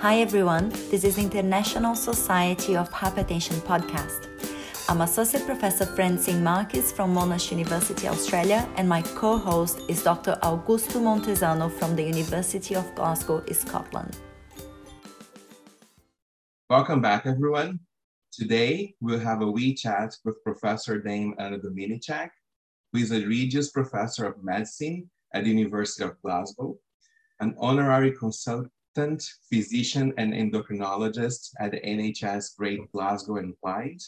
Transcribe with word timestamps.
Hi 0.00 0.20
everyone, 0.20 0.70
this 0.90 1.04
is 1.04 1.18
International 1.18 1.94
Society 1.94 2.74
of 2.74 2.90
Hypertension 2.90 3.60
podcast. 3.66 4.28
I'm 4.88 5.02
Associate 5.02 5.44
Professor 5.44 5.84
Francine 5.84 6.42
Marques 6.42 6.90
from 6.90 7.14
Monash 7.14 7.50
University, 7.50 8.08
Australia, 8.08 8.66
and 8.76 8.88
my 8.88 9.02
co 9.02 9.36
host 9.36 9.82
is 9.88 10.02
Dr. 10.02 10.38
Augusto 10.42 11.02
Montezano 11.02 11.70
from 11.70 11.96
the 11.96 12.02
University 12.02 12.74
of 12.74 12.94
Glasgow, 12.94 13.44
Scotland. 13.52 14.16
Welcome 16.70 17.02
back, 17.02 17.26
everyone. 17.26 17.80
Today, 18.32 18.94
we'll 19.02 19.20
have 19.20 19.42
a 19.42 19.50
wee 19.50 19.74
chat 19.74 20.16
with 20.24 20.42
Professor 20.42 20.98
Dame 20.98 21.34
Anna 21.38 21.58
Dominiczak, 21.58 22.30
who 22.90 23.00
is 23.00 23.12
a 23.12 23.26
Regius 23.26 23.70
Professor 23.70 24.24
of 24.24 24.42
Medicine 24.42 25.10
at 25.34 25.44
the 25.44 25.50
University 25.50 26.04
of 26.04 26.18
Glasgow, 26.22 26.78
an 27.40 27.54
honorary 27.58 28.12
physician 29.48 30.12
and 30.18 30.32
endocrinologist 30.32 31.50
at 31.58 31.70
the 31.70 31.80
NHS 31.80 32.56
Great 32.56 32.90
Glasgow 32.92 33.36
and 33.36 33.54
Clyde, 33.60 34.02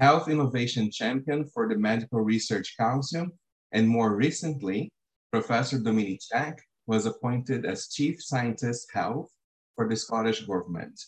Health 0.00 0.28
Innovation 0.28 0.90
Champion 0.90 1.46
for 1.46 1.68
the 1.68 1.76
Medical 1.76 2.20
Research 2.20 2.76
Council, 2.76 3.26
and 3.72 3.88
more 3.88 4.16
recently, 4.16 4.90
Professor 5.30 5.78
Dominiczak 5.78 6.58
was 6.86 7.06
appointed 7.06 7.64
as 7.64 7.88
Chief 7.88 8.22
Scientist 8.22 8.88
Health 8.92 9.30
for 9.76 9.88
the 9.88 9.96
Scottish 9.96 10.46
Government, 10.46 11.00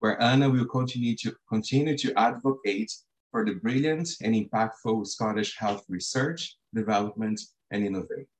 where 0.00 0.20
Anna 0.20 0.50
will 0.50 0.66
continue 0.66 1.16
to, 1.16 1.34
continue 1.48 1.96
to 1.98 2.12
advocate 2.18 2.92
for 3.30 3.44
the 3.44 3.54
brilliant 3.54 4.08
and 4.22 4.34
impactful 4.34 5.06
Scottish 5.06 5.56
health 5.58 5.84
research, 5.88 6.56
development, 6.74 7.40
and 7.70 7.84
innovation. 7.84 8.35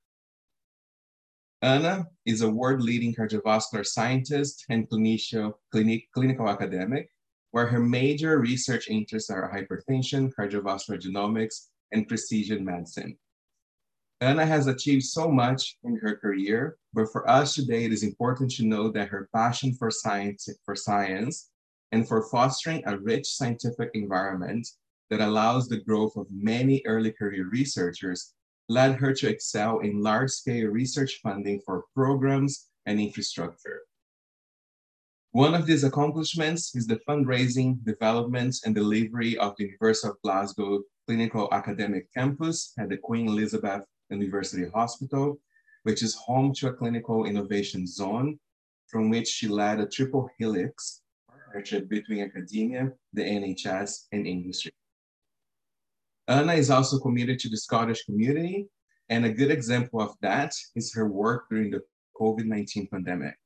Anna 1.67 2.07
is 2.25 2.43
a 2.43 2.49
world-leading 2.49 3.13
cardiovascular 3.13 3.85
scientist 3.85 4.65
and 4.71 4.89
clinician, 4.89 5.53
clinic, 5.73 6.05
clinical 6.15 6.49
academic 6.49 7.11
where 7.51 7.67
her 7.67 7.81
major 7.81 8.39
research 8.39 8.87
interests 8.89 9.31
are 9.31 9.51
hypertension, 9.51 10.33
cardiovascular 10.33 11.03
genomics, 11.03 11.71
and 11.91 12.07
precision 12.07 12.65
medicine. 12.65 13.19
Anna 14.21 14.47
has 14.47 14.69
achieved 14.69 15.07
so 15.07 15.29
much 15.29 15.77
in 15.83 15.97
her 15.97 16.15
career, 16.15 16.77
but 16.95 17.11
for 17.11 17.29
us 17.29 17.57
today, 17.57 17.85
it 17.85 17.93
is 17.93 18.05
important 18.05 18.49
to 18.53 18.65
know 18.65 18.89
that 18.93 19.09
her 19.09 19.29
passion 19.35 19.75
for 19.75 19.91
science, 19.91 20.49
for 20.65 20.77
science 20.77 21.51
and 21.91 22.07
for 22.07 22.29
fostering 22.31 22.81
a 22.87 22.97
rich 22.97 23.27
scientific 23.27 23.91
environment 23.95 24.69
that 25.11 25.21
allows 25.21 25.69
the 25.69 25.81
growth 25.81 26.15
of 26.15 26.29
many 26.31 26.81
early 26.87 27.11
career 27.11 27.49
researchers 27.51 28.36
led 28.69 28.97
her 28.97 29.13
to 29.15 29.29
excel 29.29 29.79
in 29.81 30.03
large-scale 30.03 30.69
research 30.69 31.21
funding 31.23 31.61
for 31.65 31.85
programs 31.95 32.69
and 32.87 33.01
infrastructure. 33.01 33.83
One 35.33 35.55
of 35.55 35.67
these 35.67 35.85
accomplishments 35.85 36.75
is 36.75 36.87
the 36.87 37.01
fundraising, 37.07 37.85
development, 37.85 38.57
and 38.65 38.75
delivery 38.75 39.37
of 39.37 39.55
the 39.57 39.65
University 39.65 40.09
of 40.09 40.21
Glasgow 40.23 40.83
Clinical 41.07 41.49
Academic 41.53 42.13
Campus 42.15 42.73
at 42.79 42.89
the 42.89 42.97
Queen 42.97 43.29
Elizabeth 43.29 43.85
University 44.11 44.67
Hospital, 44.75 45.39
which 45.83 46.03
is 46.03 46.15
home 46.15 46.55
to 46.55 46.69
a 46.69 46.73
clinical 46.73 47.27
innovation 47.27 47.87
zone 47.87 48.39
from 48.87 49.11
which 49.11 49.29
she 49.29 49.47
led 49.47 49.79
a 49.79 49.87
triple 49.87 50.29
helix 50.39 51.03
partnership 51.29 51.89
between 51.89 52.23
academia, 52.25 52.93
the 53.13 53.23
NHS, 53.23 54.07
and 54.13 54.27
industry. 54.27 54.73
Anna 56.29 56.55
is 56.55 56.71
also 56.71 56.99
committed 56.99 57.39
to 57.41 57.49
the 57.49 57.57
Scottish 57.57 58.05
community, 58.05 58.69
and 59.09 59.25
a 59.25 59.33
good 59.33 59.51
example 59.51 60.01
of 60.01 60.15
that 60.23 60.53
is 60.75 60.93
her 60.95 61.09
work 61.09 61.47
during 61.51 61.71
the 61.71 61.83
COVID-19 62.21 62.91
pandemic 62.91 63.37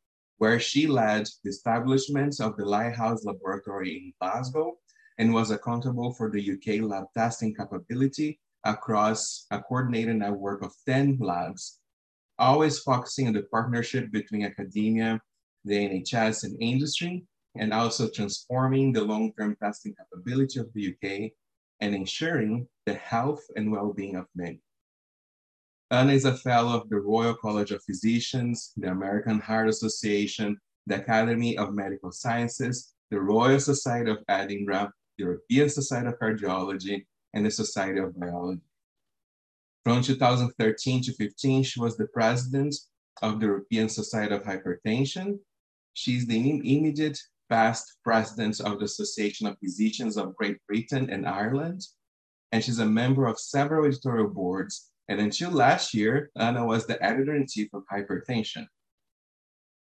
where 0.41 0.59
she 0.59 0.86
led 0.86 1.28
the 1.45 1.51
establishment 1.51 2.41
of 2.41 2.56
the 2.56 2.64
Lighthouse 2.64 3.27
Laboratory 3.27 3.90
in 3.95 4.13
Glasgow 4.19 4.79
and 5.19 5.35
was 5.35 5.51
accountable 5.51 6.14
for 6.14 6.30
the 6.30 6.40
UK 6.52 6.80
lab 6.80 7.05
testing 7.14 7.55
capability 7.55 8.40
across 8.64 9.45
a 9.51 9.61
coordinated 9.61 10.17
network 10.17 10.63
of 10.63 10.73
10 10.86 11.19
labs, 11.20 11.80
always 12.39 12.79
focusing 12.79 13.27
on 13.27 13.35
the 13.35 13.42
partnership 13.52 14.11
between 14.13 14.46
academia, 14.46 15.20
the 15.67 15.74
NHS, 15.74 16.45
and 16.45 16.57
industry, 16.58 17.23
and 17.58 17.74
also 17.74 18.08
transforming 18.08 18.95
the 18.95 19.05
long-term 19.05 19.58
testing 19.63 19.95
capability 19.95 20.58
of 20.58 20.73
the 20.73 20.95
UK 20.95 21.33
and 21.80 21.95
ensuring 21.95 22.67
the 22.86 22.95
health 22.95 23.42
and 23.57 23.70
well-being 23.73 24.17
of 24.17 24.27
many. 24.35 24.61
Anna 25.91 26.13
is 26.13 26.24
a 26.24 26.36
fellow 26.36 26.80
of 26.80 26.89
the 26.89 27.01
Royal 27.01 27.35
College 27.35 27.73
of 27.73 27.83
Physicians, 27.83 28.73
the 28.77 28.91
American 28.91 29.41
Heart 29.41 29.68
Association, 29.68 30.57
the 30.86 30.96
Academy 30.96 31.58
of 31.58 31.74
Medical 31.74 32.13
Sciences, 32.13 32.92
the 33.11 33.20
Royal 33.20 33.58
Society 33.58 34.11
of 34.11 34.19
Edinburgh, 34.29 34.90
the 35.19 35.24
European 35.24 35.69
Society 35.69 36.08
of 36.08 36.19
Cardiology, 36.19 37.07
and 37.35 37.45
the 37.45 37.51
Society 37.51 37.98
of 37.98 38.19
Biology. 38.19 38.63
From 39.85 40.02
2013 40.02 41.02
to 41.05 41.13
15, 41.14 41.63
she 41.63 41.80
was 41.80 41.96
the 41.96 42.07
president 42.08 42.74
of 43.23 43.40
the 43.40 43.46
European 43.46 43.89
Society 43.89 44.35
of 44.35 44.45
Hypertension. 44.45 45.39
She's 45.95 46.27
the 46.27 46.39
immediate 46.39 47.19
past 47.50 47.96
president 48.05 48.61
of 48.61 48.78
the 48.78 48.86
Association 48.86 49.46
of 49.46 49.58
Physicians 49.58 50.16
of 50.16 50.36
Great 50.36 50.58
Britain 50.66 51.11
and 51.11 51.27
Ireland, 51.27 51.83
and 52.52 52.64
she's 52.64 52.78
a 52.78 52.86
member 52.86 53.27
of 53.27 53.38
several 53.38 53.84
editorial 53.84 54.28
boards 54.28 54.90
and 55.11 55.20
until 55.20 55.50
last 55.50 55.92
year, 55.92 56.30
Anna 56.36 56.64
was 56.64 56.86
the 56.86 57.02
editor-in-chief 57.05 57.74
of 57.74 57.83
Hypertension. 57.92 58.64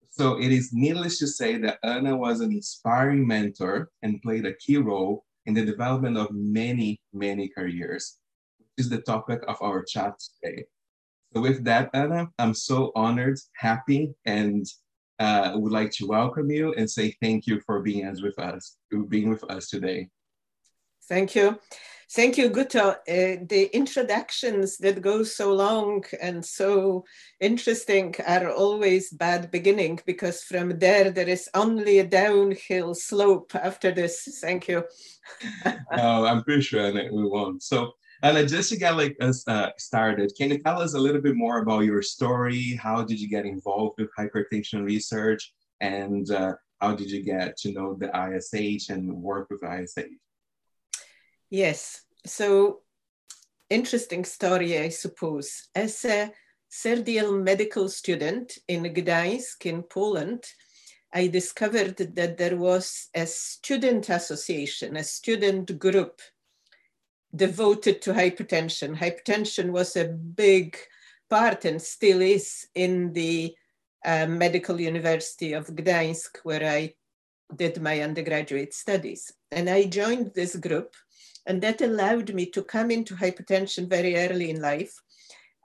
So 0.09 0.37
it 0.41 0.51
is 0.51 0.73
needless 0.73 1.19
to 1.19 1.27
say 1.27 1.57
that 1.59 1.79
Anna 1.83 2.17
was 2.17 2.41
an 2.41 2.51
inspiring 2.51 3.25
mentor 3.25 3.91
and 4.01 4.21
played 4.21 4.45
a 4.45 4.55
key 4.55 4.75
role 4.75 5.23
in 5.45 5.53
the 5.53 5.63
development 5.63 6.17
of 6.17 6.31
many, 6.31 6.99
many 7.13 7.47
careers, 7.47 8.17
which 8.57 8.67
is 8.77 8.89
the 8.89 9.03
topic 9.03 9.41
of 9.47 9.55
our 9.61 9.85
chat 9.85 10.15
today. 10.19 10.65
So 11.33 11.39
with 11.39 11.63
that, 11.63 11.91
Anna, 11.93 12.27
I'm 12.37 12.53
so 12.53 12.91
honored, 12.93 13.39
happy, 13.55 14.13
and 14.25 14.65
uh, 15.19 15.53
would 15.55 15.71
like 15.71 15.91
to 15.91 16.07
welcome 16.07 16.49
you 16.49 16.73
and 16.73 16.89
say 16.89 17.15
thank 17.21 17.47
you 17.47 17.61
for 17.65 17.81
being 17.81 18.05
as 18.05 18.21
with 18.21 18.37
us, 18.39 18.77
being 19.09 19.29
with 19.29 19.43
us 19.45 19.69
today. 19.69 20.09
Thank 21.07 21.35
you. 21.35 21.59
Thank 22.11 22.37
you, 22.37 22.49
Guto. 22.49 22.91
Uh, 22.91 23.43
the 23.49 23.69
introductions 23.73 24.77
that 24.77 25.01
go 25.01 25.23
so 25.23 25.53
long 25.53 26.03
and 26.21 26.45
so 26.45 27.03
interesting 27.39 28.13
are 28.27 28.51
always 28.51 29.09
bad 29.09 29.49
beginning 29.49 29.99
because 30.05 30.43
from 30.43 30.77
there 30.77 31.09
there 31.09 31.27
is 31.27 31.49
only 31.55 31.99
a 31.99 32.07
downhill 32.07 32.93
slope 32.93 33.55
after 33.55 33.91
this. 33.91 34.37
Thank 34.39 34.67
you. 34.67 34.83
no, 35.65 35.73
I'm 36.25 36.43
pretty 36.43 36.61
sure 36.61 36.91
that 36.91 37.11
we 37.11 37.23
won't. 37.23 37.63
So, 37.63 37.93
Anna, 38.25 38.43
just 38.43 38.71
to 38.71 38.75
get 38.75 38.97
like 38.97 39.15
us 39.21 39.47
uh, 39.47 39.69
started, 39.77 40.33
can 40.35 40.49
you 40.49 40.57
tell 40.57 40.81
us 40.81 40.95
a 40.95 40.99
little 40.99 41.21
bit 41.21 41.35
more 41.35 41.59
about 41.59 41.85
your 41.85 42.01
story? 42.01 42.73
How 42.73 43.03
did 43.03 43.19
you 43.21 43.29
get 43.29 43.45
involved 43.45 43.99
with 43.99 44.09
hypertension 44.17 44.83
research, 44.83 45.53
and 45.79 46.31
uh, 46.31 46.53
how 46.81 46.95
did 46.95 47.11
you 47.11 47.21
get 47.21 47.55
to 47.57 47.71
know 47.71 47.93
the 47.93 48.09
ISH 48.09 48.89
and 48.89 49.13
work 49.13 49.51
with 49.51 49.61
ISH? 49.63 50.17
Yes. 51.51 52.01
So 52.25 52.79
interesting 53.69 54.25
story, 54.25 54.79
I 54.79 54.89
suppose. 54.89 55.69
As 55.75 56.03
a 56.05 56.31
third 56.73 57.07
medical 57.31 57.87
student 57.89 58.57
in 58.67 58.85
Gdańsk 58.85 59.67
in 59.67 59.83
Poland, 59.83 60.43
I 61.13 61.27
discovered 61.27 61.97
that 61.97 62.37
there 62.39 62.57
was 62.57 63.07
a 63.13 63.27
student 63.27 64.09
association, 64.09 64.97
a 64.97 65.03
student 65.03 65.77
group 65.77 66.19
devoted 67.35 68.01
to 68.01 68.13
hypertension. 68.13 68.97
Hypertension 68.97 69.71
was 69.71 69.95
a 69.95 70.05
big 70.05 70.77
part 71.29 71.65
and 71.65 71.81
still 71.81 72.21
is 72.21 72.67
in 72.75 73.13
the 73.13 73.55
uh, 74.05 74.27
Medical 74.27 74.79
University 74.79 75.53
of 75.53 75.67
Gdańsk, 75.67 76.37
where 76.43 76.63
I 76.69 76.93
did 77.55 77.81
my 77.81 78.01
undergraduate 78.01 78.73
studies. 78.73 79.31
And 79.51 79.69
I 79.69 79.85
joined 79.85 80.31
this 80.33 80.55
group 80.55 80.93
and 81.45 81.61
that 81.61 81.81
allowed 81.81 82.33
me 82.33 82.47
to 82.47 82.63
come 82.63 82.91
into 82.91 83.15
hypertension 83.15 83.87
very 83.87 84.15
early 84.15 84.49
in 84.49 84.61
life. 84.61 84.93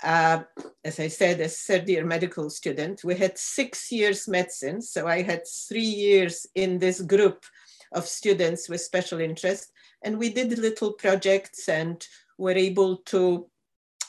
Uh, 0.03 0.43
as 0.85 0.99
I 0.99 1.09
said, 1.09 1.41
as 1.41 1.59
third 1.59 1.89
year 1.89 2.05
medical 2.05 2.49
student, 2.50 3.05
we 3.05 3.17
had 3.17 3.39
six 3.39 3.93
years 3.93 4.29
medicine. 4.29 4.81
So 4.81 5.06
I 5.06 5.23
had 5.23 5.43
three 5.69 5.83
years 5.83 6.47
in 6.55 6.79
this 6.79 7.00
group 7.00 7.44
of 7.93 8.06
students 8.06 8.69
with 8.69 8.81
special 8.81 9.21
interest. 9.21 9.73
And 10.02 10.19
we 10.19 10.31
did 10.31 10.58
little 10.58 10.93
projects 10.93 11.69
and 11.69 12.06
were 12.38 12.52
able 12.52 12.99
to 13.06 13.49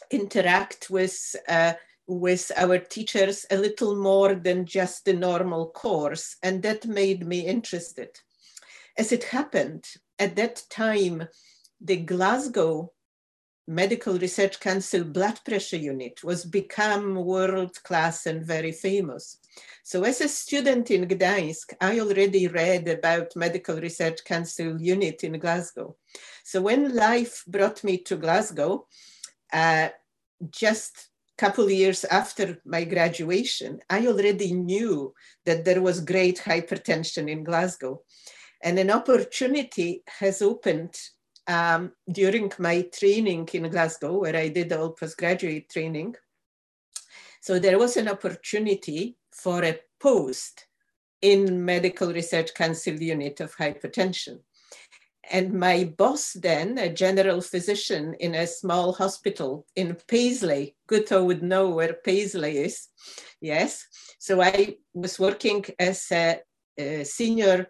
interact 0.10 0.90
with, 0.90 1.36
uh, 1.48 1.74
with 2.08 2.52
our 2.56 2.78
teachers 2.78 3.46
a 3.52 3.58
little 3.58 3.96
more 3.96 4.36
than 4.36 4.66
just 4.66 5.06
the 5.06 5.14
normal 5.14 5.70
course. 5.70 6.38
And 6.42 6.64
that 6.64 6.86
made 6.86 7.26
me 7.26 7.46
interested. 7.46 8.10
As 8.98 9.12
it 9.12 9.26
happened, 9.26 9.86
at 10.20 10.36
that 10.36 10.64
time, 10.70 11.28
the 11.80 11.98
Glasgow 11.98 12.92
Medical 13.72 14.20
Research 14.20 14.60
Council 14.60 15.06
blood 15.06 15.40
pressure 15.46 15.78
unit 15.78 16.26
was 16.26 16.44
become 16.44 17.16
world 17.16 17.82
class 17.84 18.26
and 18.26 18.46
very 18.46 18.74
famous. 18.74 19.38
So 19.84 20.04
as 20.04 20.20
a 20.20 20.28
student 20.28 20.92
in 20.92 21.08
Gdańsk, 21.08 21.76
I 21.80 22.02
already 22.02 22.50
read 22.50 22.90
about 22.90 23.34
Medical 23.38 23.78
Research 23.78 24.26
Council 24.26 24.80
unit 24.82 25.24
in 25.24 25.40
Glasgow. 25.40 25.96
So 26.44 26.62
when 26.62 26.94
life 26.94 27.46
brought 27.48 27.82
me 27.82 27.98
to 28.00 28.18
Glasgow, 28.18 28.88
uh, 29.54 29.90
just 30.50 31.08
couple 31.38 31.72
years 31.72 32.04
after 32.06 32.62
my 32.66 32.84
graduation, 32.84 33.80
I 33.90 34.06
already 34.06 34.54
knew 34.54 35.14
that 35.46 35.64
there 35.64 35.82
was 35.82 36.02
great 36.02 36.38
hypertension 36.38 37.30
in 37.30 37.46
Glasgow. 37.46 38.02
And 38.62 38.78
an 38.78 38.92
opportunity 38.92 40.04
has 40.20 40.42
opened 40.42 41.00
um, 41.48 41.92
during 42.12 42.52
my 42.60 42.84
training 42.94 43.50
in 43.54 43.70
Glasgow, 43.70 44.20
where 44.20 44.36
I 44.36 44.50
did 44.50 44.72
all 44.74 44.92
postgraduate 44.92 45.70
training. 45.70 46.16
So 47.42 47.60
there 47.60 47.80
was 47.80 47.98
an 47.98 48.08
opportunity 48.08 49.18
for 49.32 49.64
a 49.64 49.80
post 50.00 50.68
in 51.22 51.64
Medical 51.66 52.14
Research 52.14 52.54
Council 52.54 52.94
unit 52.96 53.40
of 53.40 53.56
hypertension. 53.56 54.40
And 55.30 55.54
my 55.54 55.86
boss 55.86 56.34
then, 56.34 56.78
a 56.78 56.92
general 56.92 57.42
physician 57.42 58.16
in 58.20 58.36
a 58.36 58.48
small 58.48 58.92
hospital 58.92 59.66
in 59.76 59.96
Paisley, 60.08 60.76
Guto 60.90 61.24
would 61.26 61.42
know 61.42 61.70
where 61.70 61.94
Paisley 61.94 62.58
is. 62.58 62.88
Yes. 63.40 63.86
So 64.20 64.42
I 64.42 64.76
was 64.94 65.20
working 65.20 65.64
as 65.80 66.06
a, 66.12 66.42
a 66.78 67.04
senior 67.06 67.68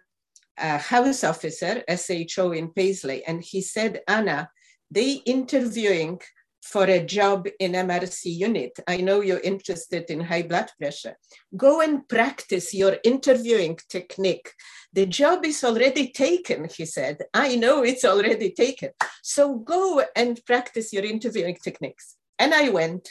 uh, 0.58 0.78
house 0.78 1.24
officer, 1.24 1.82
SHO 1.88 2.52
in 2.52 2.70
Paisley, 2.70 3.24
and 3.24 3.42
he 3.42 3.60
said, 3.60 4.00
Anna, 4.06 4.50
they 4.90 5.22
interviewing 5.24 6.20
for 6.62 6.84
a 6.84 7.04
job 7.04 7.48
in 7.58 7.72
MRC 7.72 8.26
unit. 8.26 8.72
I 8.86 8.98
know 8.98 9.20
you're 9.20 9.40
interested 9.40 10.04
in 10.10 10.20
high 10.20 10.42
blood 10.42 10.70
pressure. 10.78 11.16
Go 11.56 11.80
and 11.80 12.08
practice 12.08 12.72
your 12.72 12.98
interviewing 13.02 13.78
technique. 13.88 14.48
The 14.92 15.06
job 15.06 15.44
is 15.44 15.64
already 15.64 16.12
taken, 16.12 16.68
he 16.68 16.86
said. 16.86 17.18
I 17.34 17.56
know 17.56 17.82
it's 17.82 18.04
already 18.04 18.52
taken. 18.52 18.90
So 19.22 19.56
go 19.56 20.04
and 20.14 20.40
practice 20.46 20.92
your 20.92 21.04
interviewing 21.04 21.58
techniques. 21.62 22.16
And 22.38 22.54
I 22.54 22.68
went. 22.68 23.08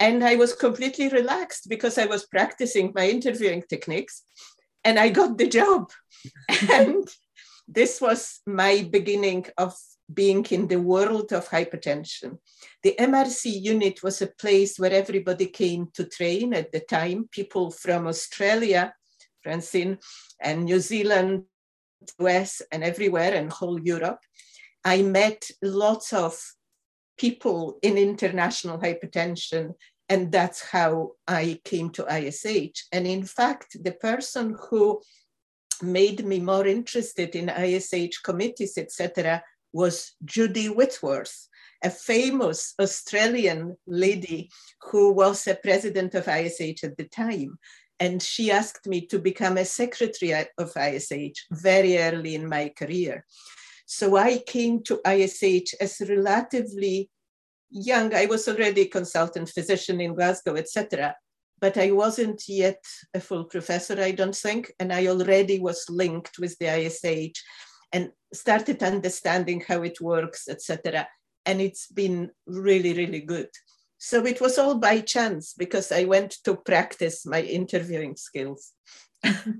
And 0.00 0.22
I 0.22 0.36
was 0.36 0.52
completely 0.52 1.08
relaxed 1.08 1.68
because 1.68 1.98
I 1.98 2.06
was 2.06 2.26
practicing 2.26 2.92
my 2.94 3.08
interviewing 3.08 3.64
techniques 3.68 4.22
and 4.84 4.98
I 4.98 5.10
got 5.10 5.38
the 5.38 5.48
job. 5.48 5.90
and 6.70 7.08
this 7.66 8.00
was 8.00 8.40
my 8.46 8.88
beginning 8.90 9.46
of 9.56 9.76
being 10.12 10.44
in 10.50 10.68
the 10.68 10.80
world 10.80 11.32
of 11.32 11.48
hypertension. 11.48 12.38
The 12.82 12.96
MRC 12.98 13.62
unit 13.62 14.02
was 14.02 14.22
a 14.22 14.26
place 14.26 14.78
where 14.78 14.92
everybody 14.92 15.46
came 15.46 15.88
to 15.94 16.04
train 16.04 16.54
at 16.54 16.72
the 16.72 16.80
time, 16.80 17.28
people 17.30 17.70
from 17.70 18.06
Australia, 18.06 18.94
Francine, 19.42 19.98
and 20.40 20.64
New 20.64 20.80
Zealand, 20.80 21.44
US, 22.20 22.62
and 22.72 22.82
everywhere, 22.82 23.34
and 23.34 23.52
whole 23.52 23.80
Europe. 23.80 24.20
I 24.84 25.02
met 25.02 25.50
lots 25.62 26.12
of 26.12 26.38
people 27.18 27.78
in 27.82 27.98
international 27.98 28.78
hypertension, 28.78 29.74
and 30.08 30.32
that's 30.32 30.62
how 30.62 31.12
I 31.26 31.60
came 31.64 31.90
to 31.90 32.06
ISH. 32.06 32.86
And 32.92 33.06
in 33.06 33.24
fact, 33.24 33.76
the 33.82 33.92
person 33.92 34.56
who 34.70 35.02
made 35.82 36.24
me 36.24 36.40
more 36.40 36.66
interested 36.66 37.36
in 37.36 37.50
ISH 37.50 38.18
committees, 38.22 38.78
etc., 38.78 39.42
was 39.72 40.12
Judy 40.24 40.68
Whitworth, 40.68 41.48
a 41.84 41.90
famous 41.90 42.74
Australian 42.80 43.76
lady 43.86 44.50
who 44.82 45.12
was 45.12 45.46
a 45.46 45.54
president 45.54 46.14
of 46.14 46.26
ISH 46.26 46.84
at 46.84 46.96
the 46.96 47.04
time. 47.04 47.58
And 48.00 48.22
she 48.22 48.50
asked 48.50 48.86
me 48.86 49.06
to 49.08 49.18
become 49.18 49.58
a 49.58 49.64
secretary 49.64 50.32
of 50.56 50.72
ISH 50.76 51.46
very 51.50 51.98
early 51.98 52.34
in 52.34 52.48
my 52.48 52.72
career. 52.76 53.26
So 53.86 54.16
I 54.16 54.38
came 54.38 54.82
to 54.84 55.00
ISH 55.06 55.74
as 55.80 56.00
relatively 56.08 57.10
young. 57.70 58.14
I 58.14 58.26
was 58.26 58.48
already 58.48 58.82
a 58.82 58.88
consultant 58.88 59.48
physician 59.48 60.00
in 60.00 60.14
Glasgow, 60.14 60.56
etc. 60.56 61.14
But 61.60 61.76
I 61.76 61.90
wasn't 61.90 62.42
yet 62.48 62.82
a 63.14 63.20
full 63.20 63.44
professor, 63.44 64.00
I 64.00 64.12
don't 64.12 64.34
think. 64.34 64.72
And 64.78 64.92
I 64.92 65.08
already 65.08 65.58
was 65.58 65.84
linked 65.88 66.38
with 66.38 66.56
the 66.58 66.66
ISH 66.66 67.42
and 67.92 68.10
started 68.32 68.82
understanding 68.82 69.62
how 69.66 69.82
it 69.82 70.00
works, 70.00 70.48
etc. 70.48 71.08
And 71.46 71.60
it's 71.60 71.88
been 71.88 72.30
really, 72.46 72.94
really 72.94 73.20
good. 73.20 73.48
So 73.98 74.24
it 74.24 74.40
was 74.40 74.58
all 74.58 74.76
by 74.76 75.00
chance 75.00 75.54
because 75.54 75.90
I 75.90 76.04
went 76.04 76.36
to 76.44 76.54
practice 76.54 77.26
my 77.26 77.42
interviewing 77.42 78.16
skills. 78.16 78.72
and 79.24 79.58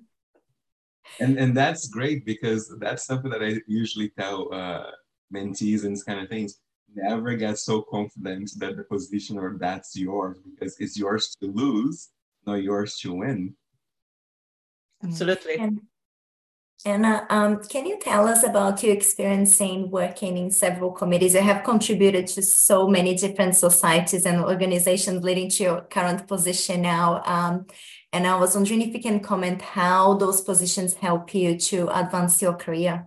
and 1.19 1.57
that's 1.57 1.89
great 1.89 2.25
because 2.25 2.73
that's 2.79 3.05
something 3.05 3.31
that 3.33 3.43
I 3.43 3.61
usually 3.67 4.11
tell 4.11 4.55
uh, 4.55 4.91
mentees 5.35 5.85
and 5.85 5.97
kind 6.07 6.21
of 6.21 6.29
things. 6.29 6.61
Never 6.95 7.35
get 7.35 7.59
so 7.59 7.83
confident 7.83 8.51
that 8.59 8.77
the 8.77 8.85
position 8.85 9.39
or 9.39 9.57
that's 9.59 9.95
yours 9.97 10.39
because 10.39 10.79
it's 10.81 10.99
yours 10.99 11.37
to 11.41 11.47
lose, 11.47 12.09
not 12.47 12.63
yours 12.63 12.99
to 12.99 13.15
win. 13.15 13.55
Absolutely. 15.03 15.57
And 15.57 15.83
Anna, 16.85 17.27
um, 17.29 17.63
can 17.65 17.87
you 17.87 17.99
tell 17.99 18.29
us 18.29 18.45
about 18.45 18.83
your 18.85 18.93
experience 18.93 19.61
in 19.61 19.91
working 19.91 20.39
in 20.39 20.51
several 20.51 20.93
committees? 20.93 21.35
You 21.35 21.41
have 21.41 21.65
contributed 21.65 22.29
to 22.29 22.43
so 22.43 22.87
many 22.87 23.17
different 23.17 23.57
societies 23.57 24.25
and 24.25 24.45
organizations 24.45 25.25
leading 25.25 25.51
to 25.51 25.63
your 25.65 25.81
current 25.83 26.29
position 26.29 26.83
now. 26.83 27.21
Um, 27.25 27.67
and 28.13 28.27
I 28.27 28.37
was 28.37 28.55
wondering 28.55 28.83
if 28.83 28.95
you 28.95 29.03
can 29.03 29.21
comment 29.21 29.61
how 29.61 30.15
those 30.15 30.41
positions 30.41 30.95
help 30.95 31.35
you 31.35 31.59
to 31.59 31.89
advance 31.99 32.41
your 32.41 32.55
career. 32.55 33.07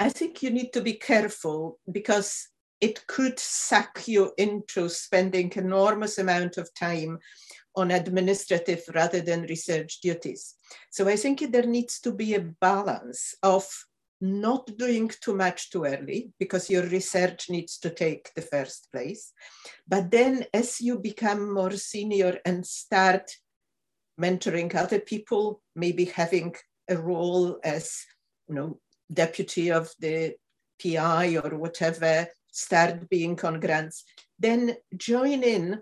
I 0.00 0.10
think 0.10 0.42
you 0.42 0.50
need 0.50 0.72
to 0.72 0.80
be 0.80 0.94
careful 0.94 1.78
because 1.90 2.48
it 2.80 3.06
could 3.06 3.38
suck 3.38 4.06
you 4.06 4.32
into 4.38 4.88
spending 4.88 5.52
enormous 5.56 6.18
amount 6.18 6.56
of 6.58 6.72
time 6.74 7.18
on 7.74 7.90
administrative 7.90 8.82
rather 8.94 9.20
than 9.20 9.42
research 9.42 10.00
duties. 10.00 10.54
So 10.90 11.08
I 11.08 11.16
think 11.16 11.52
there 11.52 11.66
needs 11.66 12.00
to 12.00 12.12
be 12.12 12.34
a 12.34 12.40
balance 12.60 13.34
of 13.42 13.66
not 14.20 14.66
doing 14.76 15.10
too 15.22 15.34
much 15.34 15.70
too 15.70 15.84
early 15.84 16.32
because 16.38 16.68
your 16.68 16.82
research 16.84 17.48
needs 17.48 17.78
to 17.78 17.90
take 17.90 18.32
the 18.34 18.42
first 18.42 18.88
place. 18.92 19.32
But 19.86 20.10
then 20.10 20.44
as 20.52 20.80
you 20.80 20.98
become 20.98 21.52
more 21.52 21.72
senior 21.72 22.38
and 22.44 22.66
start 22.66 23.30
mentoring 24.20 24.74
other 24.74 24.98
people, 24.98 25.62
maybe 25.76 26.06
having 26.06 26.56
a 26.88 26.96
role 26.96 27.58
as, 27.62 28.04
you 28.48 28.56
know, 28.56 28.80
deputy 29.12 29.70
of 29.70 29.92
the 30.00 30.34
PI 30.82 31.36
or 31.36 31.56
whatever, 31.56 32.26
start 32.50 33.08
being 33.08 33.38
on 33.40 33.60
grants, 33.60 34.04
then 34.38 34.76
join 34.96 35.42
in 35.42 35.80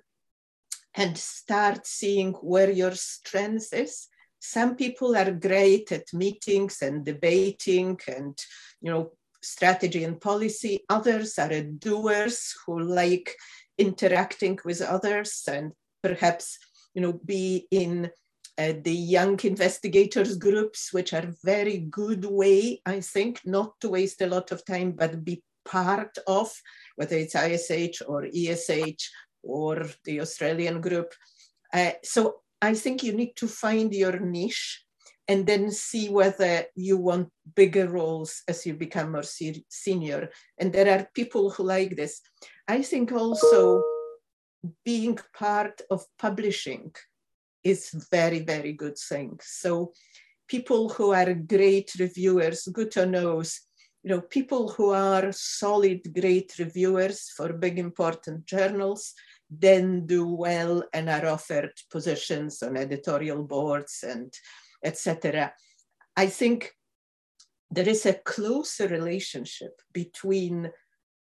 and 0.95 1.17
start 1.17 1.87
seeing 1.87 2.33
where 2.35 2.71
your 2.71 2.93
strength 2.93 3.73
is. 3.73 4.09
Some 4.39 4.77
people 4.77 5.17
are 5.17 5.31
great 5.33 5.93
at 5.93 6.13
meetings 6.13 6.83
and 6.83 7.05
debating 7.05 7.99
and, 8.09 8.39
you 8.81 8.91
know, 8.91 9.13
strategy 9.43 10.05
and 10.05 10.21
policy. 10.21 10.85
Others 10.89 11.39
are 11.39 11.61
doers 11.63 12.55
who 12.65 12.81
like 12.81 13.35
interacting 13.79 14.59
with 14.65 14.81
others 14.81 15.45
and 15.49 15.73
perhaps, 16.03 16.59
you 16.95 17.03
know, 17.03 17.13
be 17.13 17.67
in 17.71 18.11
uh, 18.59 18.73
the 18.83 18.93
young 18.93 19.39
investigators 19.45 20.37
groups, 20.39 20.93
which 20.93 21.13
are 21.13 21.35
very 21.45 21.79
good 21.79 22.25
way, 22.25 22.81
I 22.87 23.01
think, 23.01 23.41
not 23.45 23.79
to 23.81 23.91
waste 23.91 24.23
a 24.23 24.27
lot 24.27 24.51
of 24.51 24.65
time, 24.65 24.93
but 24.93 25.25
be 25.25 25.43
part 25.67 26.17
of, 26.27 26.51
whether 26.97 27.17
it's 27.17 27.35
ISH 27.35 28.03
or 28.07 28.25
ESH 28.25 29.11
or 29.43 29.87
the 30.05 30.21
Australian 30.21 30.81
group. 30.81 31.13
Uh, 31.73 31.93
so 32.03 32.37
I 32.63 32.75
think 32.75 33.03
you 33.03 33.13
need 33.13 33.35
to 33.37 33.49
find 33.49 33.93
your 33.93 34.19
niche 34.19 34.83
and 35.29 35.47
then 35.47 35.71
see 35.71 36.09
whether 36.09 36.65
you 36.75 36.97
want 36.97 37.29
bigger 37.55 37.89
roles 37.89 38.43
as 38.49 38.65
you 38.65 38.75
become 38.75 39.13
more 39.13 39.25
se 39.25 39.65
senior. 39.69 40.31
And 40.59 40.73
there 40.73 40.89
are 40.99 41.09
people 41.15 41.51
who 41.51 41.65
like 41.65 41.97
this. 41.97 42.21
I 42.69 42.83
think 42.83 43.13
also 43.13 43.83
being 44.85 45.19
part 45.37 45.83
of 45.91 46.05
publishing 46.19 46.93
is 47.65 47.91
very, 48.11 48.41
very 48.41 48.73
good 48.73 48.97
thing. 48.97 49.39
So 49.43 49.93
people 50.49 50.89
who 50.89 51.13
are 51.13 51.35
great 51.35 51.93
reviewers, 51.99 52.69
good 52.73 52.93
Guto 52.93 53.11
knows, 53.11 53.61
you 54.07 54.15
know, 54.15 54.21
people 54.21 54.69
who 54.69 54.91
are 54.91 55.33
solid, 55.33 56.15
great 56.15 56.55
reviewers 56.61 57.29
for 57.37 57.53
big 57.53 57.77
important 57.77 58.47
journals, 58.47 59.15
then 59.51 60.07
do 60.07 60.29
well 60.29 60.85
and 60.93 61.11
are 61.11 61.27
offered 61.27 61.73
positions 61.91 62.63
on 62.63 62.77
editorial 62.77 63.43
boards 63.43 64.05
and 64.09 64.33
etc. 64.85 65.53
I 66.17 66.27
think 66.29 66.71
there 67.69 67.89
is 67.89 68.07
a 68.07 68.15
closer 68.15 68.87
relationship 68.87 69.73
between 69.93 70.71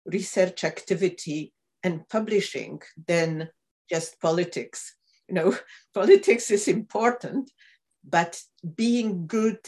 research 0.04 0.62
activity 0.62 1.54
and 1.82 2.06
publishing 2.10 2.82
than 3.06 3.48
just 3.88 4.20
politics. 4.20 4.94
You 5.28 5.34
know, 5.36 5.58
politics 5.94 6.50
is 6.50 6.68
important, 6.68 7.50
but 8.04 8.38
being 8.74 9.26
good 9.26 9.60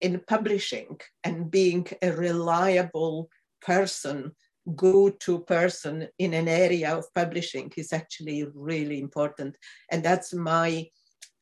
in 0.00 0.20
publishing 0.26 0.98
and 1.24 1.50
being 1.50 1.86
a 2.02 2.12
reliable 2.12 3.28
person, 3.60 4.32
go 4.76 5.10
to 5.10 5.40
person 5.40 6.08
in 6.18 6.34
an 6.34 6.48
area 6.48 6.94
of 6.96 7.12
publishing 7.14 7.72
is 7.76 7.92
actually 7.92 8.46
really 8.54 9.00
important. 9.00 9.56
And 9.90 10.02
that's 10.02 10.34
my 10.34 10.86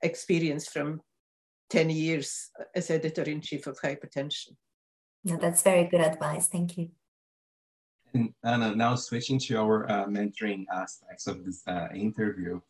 experience 0.03 0.69
from 0.69 1.01
10 1.71 1.91
years 1.91 2.51
as 2.75 2.91
editor 2.91 3.23
in 3.23 3.41
chief 3.41 3.67
of 3.67 3.79
hypertension. 3.81 4.57
Yeah, 5.25 5.37
that's 5.37 5.63
very 5.63 5.85
good 5.85 6.01
advice. 6.01 6.49
Thank 6.49 6.79
you. 6.79 6.91
And 8.15 8.33
Anna, 8.45 8.75
now 8.75 8.95
switching 8.95 9.39
to 9.41 9.59
our 9.59 9.91
uh, 9.91 10.07
mentoring 10.07 10.65
aspects 10.73 11.27
of 11.27 11.45
this 11.45 11.63
uh, 11.67 11.89
interview, 11.95 12.61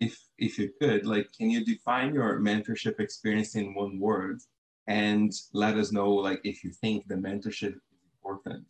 if 0.00 0.18
if 0.36 0.58
you 0.58 0.72
could, 0.80 1.06
like, 1.06 1.28
can 1.32 1.48
you 1.48 1.64
define 1.64 2.12
your 2.12 2.40
mentorship 2.40 2.98
experience 2.98 3.54
in 3.54 3.72
one 3.74 4.00
word, 4.00 4.40
and 4.86 5.32
let 5.52 5.76
us 5.76 5.92
know, 5.92 6.10
like, 6.10 6.40
if 6.44 6.64
you 6.64 6.70
think 6.70 7.06
the 7.06 7.14
mentorship 7.14 7.74
is 7.74 8.02
important. 8.16 8.64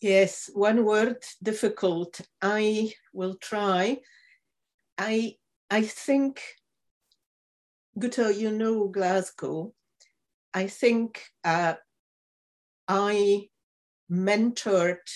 Yes, 0.00 0.50
one 0.52 0.84
word, 0.84 1.22
difficult. 1.42 2.20
I 2.40 2.92
will 3.12 3.34
try. 3.36 3.98
I 4.98 5.36
I 5.70 5.82
think, 5.82 6.40
Guto, 7.98 8.36
you 8.36 8.50
know 8.50 8.88
Glasgow. 8.88 9.72
I 10.52 10.66
think 10.66 11.22
uh, 11.44 11.74
I 12.88 13.48
mentored 14.10 15.08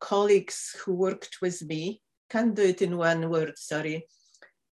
colleagues 0.00 0.76
who 0.80 0.94
worked 0.94 1.38
with 1.40 1.62
me. 1.62 2.02
Can't 2.28 2.54
do 2.54 2.62
it 2.62 2.82
in 2.82 2.96
one 2.96 3.30
word, 3.30 3.56
sorry. 3.56 4.06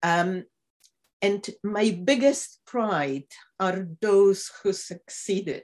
Um, 0.03 0.43
and 1.21 1.49
my 1.63 1.99
biggest 2.03 2.59
pride 2.65 3.31
are 3.59 3.87
those 4.01 4.51
who 4.61 4.73
succeeded. 4.73 5.63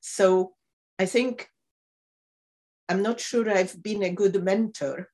So 0.00 0.54
I 0.98 1.06
think 1.06 1.48
I'm 2.88 3.02
not 3.02 3.20
sure 3.20 3.50
I've 3.50 3.82
been 3.82 4.02
a 4.02 4.10
good 4.10 4.42
mentor, 4.42 5.10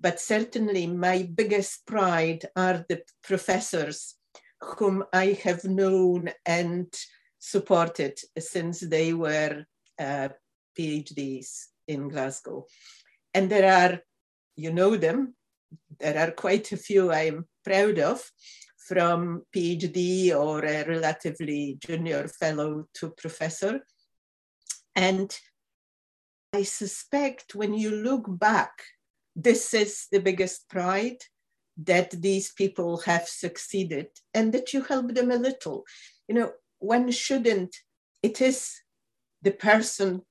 but 0.00 0.20
certainly 0.20 0.86
my 0.86 1.28
biggest 1.34 1.86
pride 1.86 2.44
are 2.54 2.84
the 2.88 3.02
professors 3.22 4.16
whom 4.60 5.04
I 5.12 5.38
have 5.44 5.64
known 5.64 6.30
and 6.44 6.92
supported 7.38 8.18
since 8.38 8.80
they 8.80 9.14
were 9.14 9.64
uh, 9.98 10.28
PhDs 10.78 11.66
in 11.88 12.08
Glasgow. 12.08 12.66
And 13.32 13.50
there 13.50 13.70
are, 13.72 14.00
you 14.56 14.72
know 14.72 14.96
them, 14.96 15.34
there 15.98 16.18
are 16.18 16.30
quite 16.30 16.72
a 16.72 16.76
few 16.76 17.12
I'm 17.12 17.46
proud 17.64 17.98
of, 17.98 18.30
from 18.86 19.42
PhD 19.54 20.34
or 20.34 20.64
a 20.64 20.84
relatively 20.84 21.78
junior 21.80 22.28
fellow 22.28 22.86
to 22.94 23.10
professor. 23.10 23.80
And 24.94 25.34
I 26.52 26.62
suspect 26.62 27.54
when 27.54 27.74
you 27.74 27.90
look 27.90 28.26
back, 28.28 28.82
this 29.34 29.74
is 29.74 30.06
the 30.12 30.20
biggest 30.20 30.68
pride 30.68 31.18
that 31.82 32.10
these 32.10 32.52
people 32.52 32.98
have 32.98 33.26
succeeded 33.26 34.06
and 34.32 34.52
that 34.52 34.72
you 34.72 34.82
help 34.82 35.14
them 35.14 35.30
a 35.30 35.36
little. 35.36 35.84
You 36.28 36.34
know, 36.36 36.52
one 36.78 37.10
shouldn't, 37.10 37.74
it 38.22 38.40
is 38.40 38.72
the 39.42 39.50
person 39.50 40.22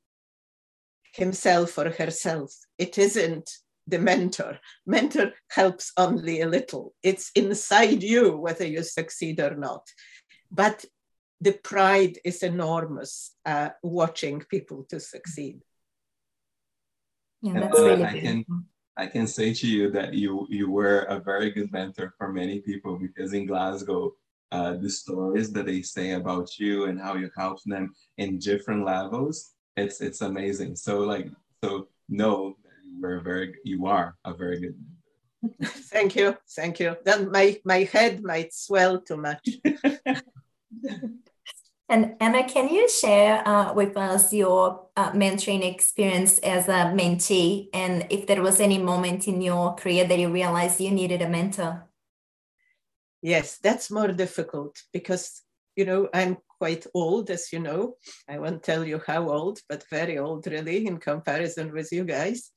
himself 1.14 1.78
or 1.78 1.90
herself. 1.90 2.56
It 2.78 2.98
isn't 2.98 3.50
the 3.88 4.00
mentor. 4.00 4.60
Mentor 4.86 5.34
helps 5.50 5.92
only 5.98 6.42
a 6.42 6.48
little. 6.48 6.94
It's 7.04 7.32
inside 7.36 8.02
you 8.04 8.38
whether 8.38 8.66
you 8.66 8.84
succeed 8.84 9.40
or 9.40 9.56
not. 9.56 9.86
But 10.52 10.86
the 11.42 11.54
pride 11.54 12.20
is 12.24 12.44
enormous 12.44 13.36
uh, 13.46 13.70
watching 13.82 14.40
people 14.50 14.86
to 14.90 15.00
succeed. 15.00 15.62
Yeah, 17.42 17.60
that's 17.60 17.80
uh, 17.80 17.84
really 17.84 18.06
I 18.06 18.20
can, 18.20 18.46
I 18.96 19.08
can 19.08 19.28
say 19.28 19.54
to 19.54 19.68
you 19.68 19.92
that 19.92 20.14
you 20.14 20.48
you 20.50 20.72
were 20.72 21.00
a 21.10 21.20
very 21.20 21.52
good 21.52 21.72
mentor 21.74 22.14
for 22.18 22.32
many 22.32 22.60
people 22.60 22.98
because 22.98 23.34
in 23.34 23.46
Glasgow, 23.46 24.14
uh, 24.54 24.74
the 24.78 24.90
stories 24.90 25.52
that 25.52 25.66
they 25.66 25.82
say 25.82 26.12
about 26.12 26.58
you 26.58 26.86
and 26.86 27.02
how 27.02 27.16
you 27.16 27.30
help 27.36 27.60
them 27.66 27.94
in 28.18 28.40
different 28.40 28.86
levels, 28.86 29.52
it's 29.76 30.00
it's 30.00 30.22
amazing. 30.22 30.78
So 30.78 31.00
like 31.00 31.28
so 31.62 31.90
know 32.08 32.56
you 33.12 33.22
very 33.22 33.56
you 33.64 33.86
are 33.86 34.16
a 34.26 34.34
very 34.34 34.60
good 34.60 34.76
mentor. 34.78 35.74
thank 35.92 36.16
you, 36.16 36.38
thank 36.56 36.80
you. 36.80 36.96
Then 37.06 37.32
my 37.32 37.60
my 37.66 37.84
head 37.84 38.24
might 38.24 38.54
swell 38.54 39.02
too 39.02 39.18
much. 39.18 39.48
And 41.90 42.16
Emma, 42.20 42.44
can 42.48 42.70
you 42.70 42.90
share 42.90 43.48
uh, 43.48 43.74
with 43.74 43.96
us 43.98 44.34
your 44.34 44.88
uh, 44.96 45.12
mentoring 45.12 45.64
experience 45.64 46.40
as 46.40 46.68
a 46.68 46.90
mentee 46.96 47.68
and 47.72 48.08
if 48.10 48.26
there 48.26 48.42
was 48.42 48.60
any 48.60 48.78
moment 48.78 49.28
in 49.28 49.42
your 49.42 49.76
career 49.76 50.08
that 50.08 50.18
you 50.18 50.32
realized 50.32 50.80
you 50.80 50.90
needed 50.90 51.22
a 51.22 51.30
mentor? 51.30 51.88
Yes, 53.22 53.60
that's 53.62 53.92
more 53.92 54.08
difficult 54.08 54.82
because, 54.92 55.44
you 55.76 55.86
know, 55.86 56.10
I'm 56.14 56.38
quite 56.58 56.88
old, 56.96 57.30
as 57.30 57.54
you 57.54 57.60
know. 57.60 57.98
I 58.28 58.40
won't 58.40 58.64
tell 58.64 58.84
you 58.84 59.02
how 59.06 59.30
old, 59.30 59.60
but 59.70 59.86
very 59.90 60.18
old, 60.18 60.48
really, 60.48 60.88
in 60.88 60.98
comparison 60.98 61.72
with 61.74 61.92
you 61.92 62.06
guys. 62.06 62.53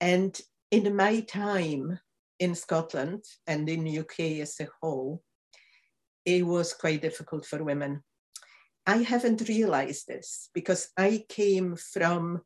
And 0.00 0.38
in 0.70 0.94
my 0.96 1.20
time 1.20 1.98
in 2.38 2.54
Scotland 2.54 3.24
and 3.46 3.68
in 3.68 3.98
UK 3.98 4.40
as 4.40 4.58
a 4.60 4.68
whole, 4.80 5.22
it 6.24 6.44
was 6.44 6.72
quite 6.72 7.02
difficult 7.02 7.46
for 7.46 7.62
women 7.62 8.02
I 8.86 8.98
haven't 8.98 9.48
realized 9.48 10.06
this 10.06 10.50
because 10.52 10.90
I 10.96 11.24
came 11.28 11.76
from 11.76 12.42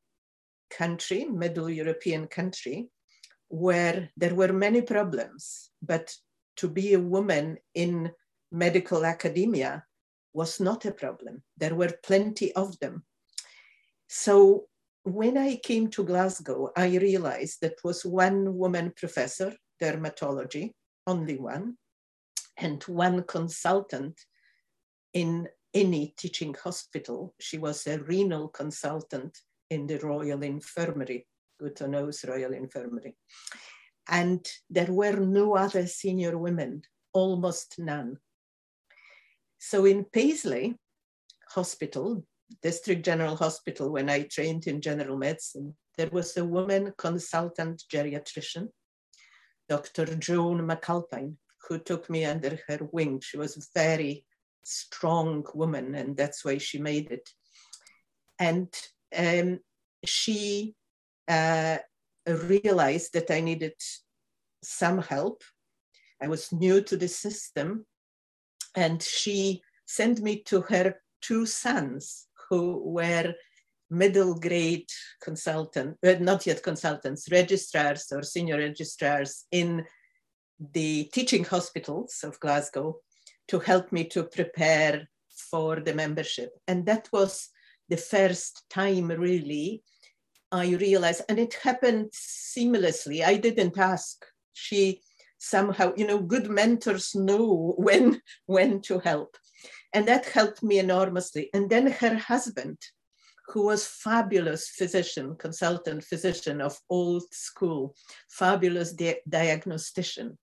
country, 0.71 1.25
Middle 1.25 1.69
European 1.69 2.29
country, 2.29 2.91
where 3.49 4.11
there 4.17 4.35
were 4.35 4.53
many 4.53 4.83
problems, 4.83 5.71
but 5.83 6.15
to 6.57 6.69
be 6.69 6.95
a 6.95 7.01
woman 7.01 7.59
in 7.75 8.13
medical 8.53 9.05
academia 9.05 9.85
was 10.33 10.61
not 10.61 10.85
a 10.85 10.93
problem. 10.93 11.43
There 11.57 11.75
were 11.75 11.99
plenty 12.05 12.53
of 12.55 12.79
them. 12.79 13.05
So 14.09 14.69
when 15.15 15.37
I 15.39 15.57
came 15.57 15.89
to 15.91 16.05
Glasgow, 16.05 16.71
I 16.77 16.97
realized 16.97 17.61
that 17.63 17.79
was 17.85 18.05
one 18.05 18.57
woman 18.57 18.93
professor, 18.97 19.55
dermatology, 19.81 20.73
only 21.07 21.37
one, 21.37 21.77
and 22.57 22.83
one 22.85 23.23
consultant 23.25 24.21
in 25.15 25.49
any 25.75 26.15
teaching 26.17 26.55
hospital. 26.55 27.35
She 27.41 27.59
was 27.59 27.87
a 27.87 27.99
renal 27.99 28.49
consultant 28.49 29.39
in 29.71 29.87
the 29.87 29.99
Royal 29.99 30.43
Infirmary, 30.43 31.27
Guto 31.61 31.89
knows 31.89 32.25
Royal 32.25 32.53
Infirmary. 32.53 33.15
And 34.09 34.47
there 34.71 34.93
were 34.93 35.17
no 35.17 35.57
other 35.57 35.87
senior 35.87 36.39
women, 36.39 36.83
almost 37.13 37.79
none. 37.79 38.19
So 39.59 39.85
in 39.85 40.05
Paisley 40.05 40.77
Hospital, 41.51 42.25
District 42.63 43.05
General 43.05 43.37
Hospital, 43.37 43.91
when 43.91 44.09
I 44.09 44.23
trained 44.23 44.67
in 44.67 44.81
general 44.81 45.17
medicine, 45.17 45.77
there 45.97 46.09
was 46.11 46.37
a 46.37 46.45
woman 46.45 46.93
consultant 46.97 47.85
geriatrician, 47.93 48.69
Dr. 49.69 50.07
Joan 50.17 50.67
McAlpine, 50.67 51.37
who 51.69 51.79
took 51.79 52.09
me 52.09 52.25
under 52.25 52.59
her 52.69 52.79
wing. 52.93 53.21
She 53.21 53.37
was 53.37 53.57
a 53.57 53.79
very 53.79 54.25
strong 54.63 55.45
woman, 55.55 55.95
and 55.95 56.17
that's 56.17 56.45
why 56.45 56.59
she 56.59 56.79
made 56.79 57.11
it. 57.11 57.29
And 58.39 58.69
um, 59.17 59.61
she 60.05 60.75
uh, 61.27 61.79
realized 62.27 63.13
that 63.13 63.31
I 63.31 63.41
needed 63.41 63.75
some 64.63 65.03
help. 65.03 65.43
I 66.23 66.29
was 66.29 66.53
new 66.53 66.81
to 66.83 66.97
the 66.97 67.09
system, 67.09 67.85
and 68.75 69.03
she 69.03 69.63
sent 69.87 70.21
me 70.21 70.43
to 70.45 70.63
her 70.63 71.01
two 71.21 71.45
sons 71.45 72.28
who 72.49 72.83
were 72.93 73.35
middle 73.91 74.35
grade 74.35 74.89
consultant, 75.23 75.97
uh, 76.07 76.15
not 76.21 76.47
yet 76.47 76.63
consultants, 76.63 77.31
registrars 77.31 78.07
or 78.13 78.23
senior 78.23 78.59
registrars 78.59 79.47
in 79.51 79.85
the 80.73 81.05
teaching 81.13 81.45
hospitals 81.45 82.21
of 82.23 82.39
Glasgow 82.41 82.99
to 83.49 83.59
help 83.61 83.93
me 83.93 84.05
to 84.05 84.25
prepare 84.25 85.09
for 85.51 85.81
the 85.81 85.95
membership. 85.95 86.51
And 86.67 86.85
that 86.87 87.09
was 87.13 87.49
the 87.89 87.97
first 87.97 88.65
time 88.69 89.09
really 89.09 89.83
I 90.51 90.71
realized, 90.71 91.23
and 91.29 91.39
it 91.39 91.55
happened 91.63 92.11
seamlessly. 92.13 93.23
I 93.23 93.37
didn't 93.37 93.79
ask. 93.79 94.25
She 94.55 95.03
somehow, 95.39 95.93
you 95.97 96.07
know, 96.07 96.21
good 96.21 96.49
mentors 96.51 97.15
know 97.15 97.75
when, 97.79 98.21
when 98.47 98.81
to 98.83 98.99
help. 98.99 99.37
And 99.93 100.07
that 100.09 100.27
helped 100.27 100.63
me 100.63 100.79
enormously. 100.79 101.51
And 101.55 101.71
then 101.71 101.87
her 101.87 102.17
husband, 102.17 102.79
who 103.49 103.65
was 103.67 103.87
fabulous 103.87 104.69
physician, 104.69 105.35
consultant 105.39 106.05
physician 106.05 106.61
of 106.61 106.79
old 106.91 107.25
school, 107.33 107.95
fabulous 108.29 108.93
di- 108.93 109.21
diagnostician. 109.29 110.37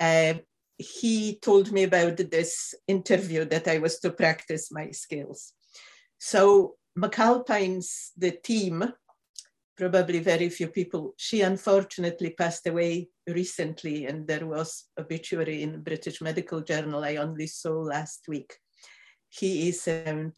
Uh, 0.00 0.34
he 0.76 1.38
told 1.40 1.70
me 1.70 1.84
about 1.84 2.16
this 2.16 2.74
interview 2.88 3.44
that 3.44 3.68
I 3.68 3.78
was 3.78 4.00
to 4.00 4.10
practice 4.10 4.72
my 4.72 4.90
skills. 4.90 5.52
So 6.18 6.74
McAlpine's, 6.98 8.10
the 8.16 8.32
team, 8.32 8.92
probably 9.76 10.18
very 10.18 10.48
few 10.48 10.68
people, 10.68 11.14
she 11.16 11.42
unfortunately 11.42 12.30
passed 12.30 12.66
away 12.66 13.08
recently 13.28 14.06
and 14.06 14.26
there 14.26 14.46
was 14.46 14.84
obituary 14.98 15.62
in 15.62 15.82
British 15.82 16.20
Medical 16.20 16.60
Journal 16.60 17.04
I 17.04 17.16
only 17.16 17.46
saw 17.46 17.80
last 17.80 18.24
week. 18.28 18.56
He 19.36 19.68
is 19.68 19.88
um, 19.88 20.32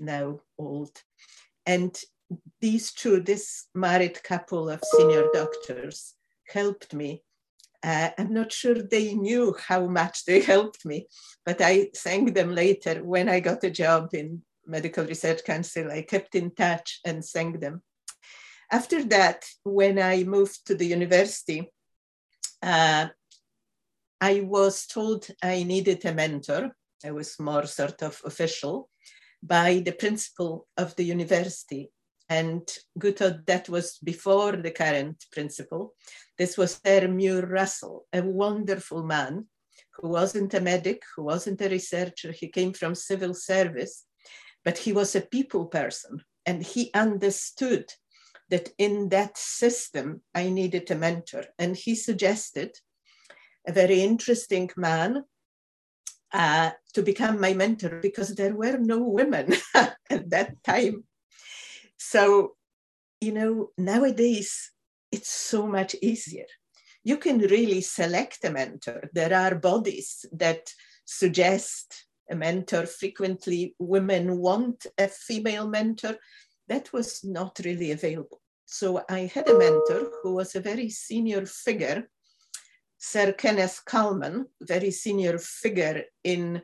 now 0.00 0.40
old. 0.58 1.02
And 1.66 1.98
these 2.60 2.92
two, 2.92 3.20
this 3.20 3.66
married 3.74 4.22
couple 4.22 4.68
of 4.70 4.80
senior 4.84 5.26
doctors 5.32 6.14
helped 6.46 6.94
me 6.94 7.22
uh, 7.84 8.10
I'm 8.16 8.32
not 8.32 8.50
sure 8.50 8.74
they 8.74 9.14
knew 9.14 9.54
how 9.68 9.86
much 9.86 10.24
they 10.24 10.40
helped 10.40 10.86
me, 10.86 11.06
but 11.44 11.60
I 11.60 11.90
thanked 11.94 12.34
them 12.34 12.54
later 12.54 13.04
when 13.04 13.28
I 13.28 13.40
got 13.40 13.62
a 13.62 13.70
job 13.70 14.14
in 14.14 14.42
Medical 14.66 15.04
Research 15.04 15.44
Council. 15.44 15.90
I 15.90 16.00
kept 16.00 16.34
in 16.34 16.54
touch 16.54 17.00
and 17.04 17.22
thanked 17.22 17.60
them. 17.60 17.82
After 18.72 19.04
that, 19.04 19.44
when 19.64 19.98
I 19.98 20.24
moved 20.24 20.66
to 20.66 20.74
the 20.74 20.86
university, 20.86 21.70
uh, 22.62 23.08
I 24.18 24.40
was 24.40 24.86
told 24.86 25.26
I 25.42 25.64
needed 25.64 26.02
a 26.06 26.14
mentor. 26.14 26.74
I 27.04 27.10
was 27.10 27.38
more 27.38 27.66
sort 27.66 28.02
of 28.02 28.20
official 28.24 28.88
by 29.42 29.82
the 29.84 29.92
principal 29.92 30.66
of 30.76 30.96
the 30.96 31.04
university. 31.04 31.90
And 32.30 32.66
Guto, 32.98 33.44
that 33.46 33.68
was 33.68 33.98
before 34.02 34.52
the 34.52 34.70
current 34.70 35.22
principal. 35.30 35.94
This 36.38 36.56
was 36.56 36.80
Sir 36.84 37.06
Muir 37.06 37.46
Russell, 37.46 38.06
a 38.12 38.22
wonderful 38.22 39.02
man 39.02 39.46
who 39.92 40.08
wasn't 40.08 40.54
a 40.54 40.60
medic, 40.60 41.02
who 41.14 41.24
wasn't 41.24 41.60
a 41.60 41.68
researcher. 41.68 42.32
He 42.32 42.48
came 42.48 42.72
from 42.72 42.94
civil 42.94 43.34
service, 43.34 44.06
but 44.64 44.78
he 44.78 44.92
was 44.92 45.14
a 45.14 45.20
people 45.20 45.66
person. 45.66 46.24
And 46.46 46.62
he 46.62 46.90
understood 46.94 47.92
that 48.48 48.70
in 48.78 49.10
that 49.10 49.36
system, 49.36 50.22
I 50.34 50.48
needed 50.48 50.90
a 50.90 50.94
mentor. 50.94 51.44
And 51.58 51.76
he 51.76 51.94
suggested 51.94 52.78
a 53.66 53.72
very 53.72 54.00
interesting 54.02 54.70
man 54.76 55.24
uh, 56.34 56.70
to 56.92 57.02
become 57.02 57.40
my 57.40 57.54
mentor 57.54 58.00
because 58.02 58.34
there 58.34 58.54
were 58.54 58.76
no 58.76 58.98
women 58.98 59.54
at 59.74 60.30
that 60.30 60.62
time. 60.64 61.04
So, 61.96 62.56
you 63.20 63.32
know, 63.32 63.70
nowadays 63.78 64.72
it's 65.12 65.30
so 65.30 65.66
much 65.66 65.94
easier. 66.02 66.46
You 67.04 67.18
can 67.18 67.38
really 67.38 67.80
select 67.82 68.44
a 68.44 68.50
mentor. 68.50 69.08
There 69.12 69.32
are 69.32 69.54
bodies 69.54 70.26
that 70.32 70.72
suggest 71.04 72.06
a 72.28 72.34
mentor. 72.34 72.86
Frequently, 72.86 73.76
women 73.78 74.38
want 74.38 74.86
a 74.98 75.06
female 75.06 75.68
mentor. 75.68 76.16
That 76.66 76.92
was 76.92 77.22
not 77.22 77.60
really 77.64 77.92
available. 77.92 78.40
So 78.64 79.04
I 79.08 79.30
had 79.32 79.48
a 79.48 79.58
mentor 79.58 80.10
who 80.22 80.34
was 80.34 80.56
a 80.56 80.60
very 80.60 80.90
senior 80.90 81.46
figure, 81.46 82.08
Sir 83.06 83.32
Kenneth 83.32 83.82
Calman, 83.84 84.46
very 84.62 84.90
senior 84.90 85.36
figure 85.36 86.04
in 86.24 86.62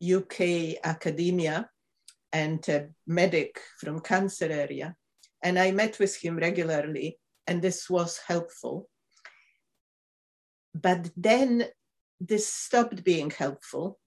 UK 0.00 0.76
academia 0.84 1.68
and 2.32 2.66
a 2.68 2.88
medic 3.04 3.60
from 3.78 3.98
cancer 3.98 4.46
area. 4.46 4.94
And 5.42 5.58
I 5.58 5.72
met 5.72 5.98
with 5.98 6.16
him 6.16 6.36
regularly 6.36 7.18
and 7.48 7.60
this 7.60 7.90
was 7.90 8.20
helpful. 8.28 8.88
But 10.72 11.10
then 11.16 11.64
this 12.20 12.46
stopped 12.46 13.02
being 13.02 13.30
helpful 13.30 13.98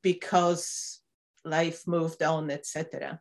because 0.00 1.00
life 1.44 1.82
moved 1.84 2.22
on, 2.22 2.48
etc. 2.52 3.20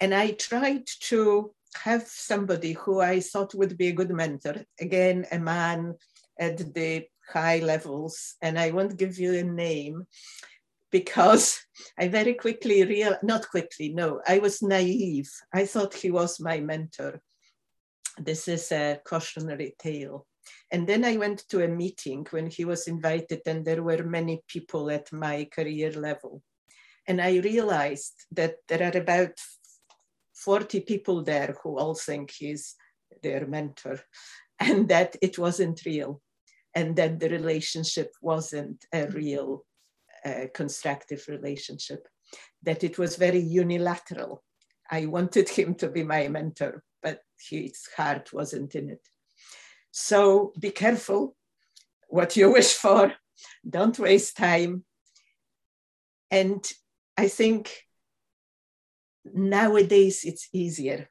And 0.00 0.14
I 0.14 0.30
tried 0.30 0.86
to 1.10 1.54
have 1.74 2.08
somebody 2.08 2.72
who 2.72 3.00
I 3.00 3.20
thought 3.20 3.54
would 3.54 3.76
be 3.76 3.88
a 3.88 3.92
good 3.92 4.10
mentor, 4.10 4.64
again, 4.80 5.26
a 5.30 5.38
man 5.38 5.96
at 6.40 6.74
the 6.74 7.06
high 7.28 7.60
levels, 7.60 8.34
and 8.42 8.58
I 8.58 8.70
won't 8.70 8.96
give 8.96 9.18
you 9.18 9.34
a 9.34 9.44
name 9.44 10.06
because 10.90 11.60
I 11.96 12.08
very 12.08 12.34
quickly 12.34 12.84
real 12.84 13.16
not 13.22 13.48
quickly, 13.48 13.90
no, 13.90 14.20
I 14.26 14.38
was 14.38 14.62
naive. 14.62 15.30
I 15.54 15.66
thought 15.66 15.94
he 15.94 16.10
was 16.10 16.40
my 16.40 16.58
mentor 16.58 17.22
this 18.24 18.48
is 18.48 18.70
a 18.72 19.00
cautionary 19.04 19.74
tale. 19.78 20.26
And 20.70 20.86
then 20.86 21.04
I 21.04 21.16
went 21.16 21.48
to 21.48 21.64
a 21.64 21.68
meeting 21.68 22.26
when 22.30 22.48
he 22.48 22.64
was 22.64 22.86
invited, 22.86 23.42
and 23.46 23.64
there 23.64 23.82
were 23.82 24.02
many 24.02 24.42
people 24.46 24.90
at 24.90 25.12
my 25.12 25.48
career 25.52 25.92
level. 25.92 26.42
And 27.06 27.20
I 27.20 27.38
realized 27.38 28.14
that 28.32 28.56
there 28.68 28.82
are 28.82 28.96
about 28.96 29.32
40 30.34 30.80
people 30.80 31.22
there 31.22 31.56
who 31.62 31.78
all 31.78 31.94
think 31.94 32.30
he's 32.30 32.76
their 33.22 33.46
mentor, 33.46 34.00
and 34.60 34.88
that 34.88 35.16
it 35.20 35.38
wasn't 35.38 35.84
real, 35.84 36.20
and 36.74 36.96
that 36.96 37.18
the 37.18 37.28
relationship 37.28 38.12
wasn't 38.20 38.84
a 38.92 39.06
real 39.08 39.64
uh, 40.24 40.46
constructive 40.54 41.24
relationship, 41.28 42.06
that 42.62 42.84
it 42.84 42.98
was 42.98 43.16
very 43.16 43.40
unilateral. 43.40 44.42
I 44.90 45.06
wanted 45.06 45.48
him 45.48 45.74
to 45.76 45.88
be 45.88 46.02
my 46.04 46.28
mentor, 46.28 46.82
but 47.02 47.20
his 47.48 47.88
heart 47.96 48.32
wasn't 48.32 48.74
in 48.74 48.90
it. 48.90 49.00
So 49.90 50.52
be 50.60 50.70
careful 50.70 51.36
what 52.08 52.36
you 52.36 52.52
wish 52.52 52.72
for. 52.74 53.14
Don't 53.68 53.98
waste 53.98 54.36
time. 54.36 54.84
And 56.30 56.64
I 57.16 57.28
think 57.28 57.72
nowadays 59.24 60.24
it's 60.24 60.48
easier. 60.52 61.08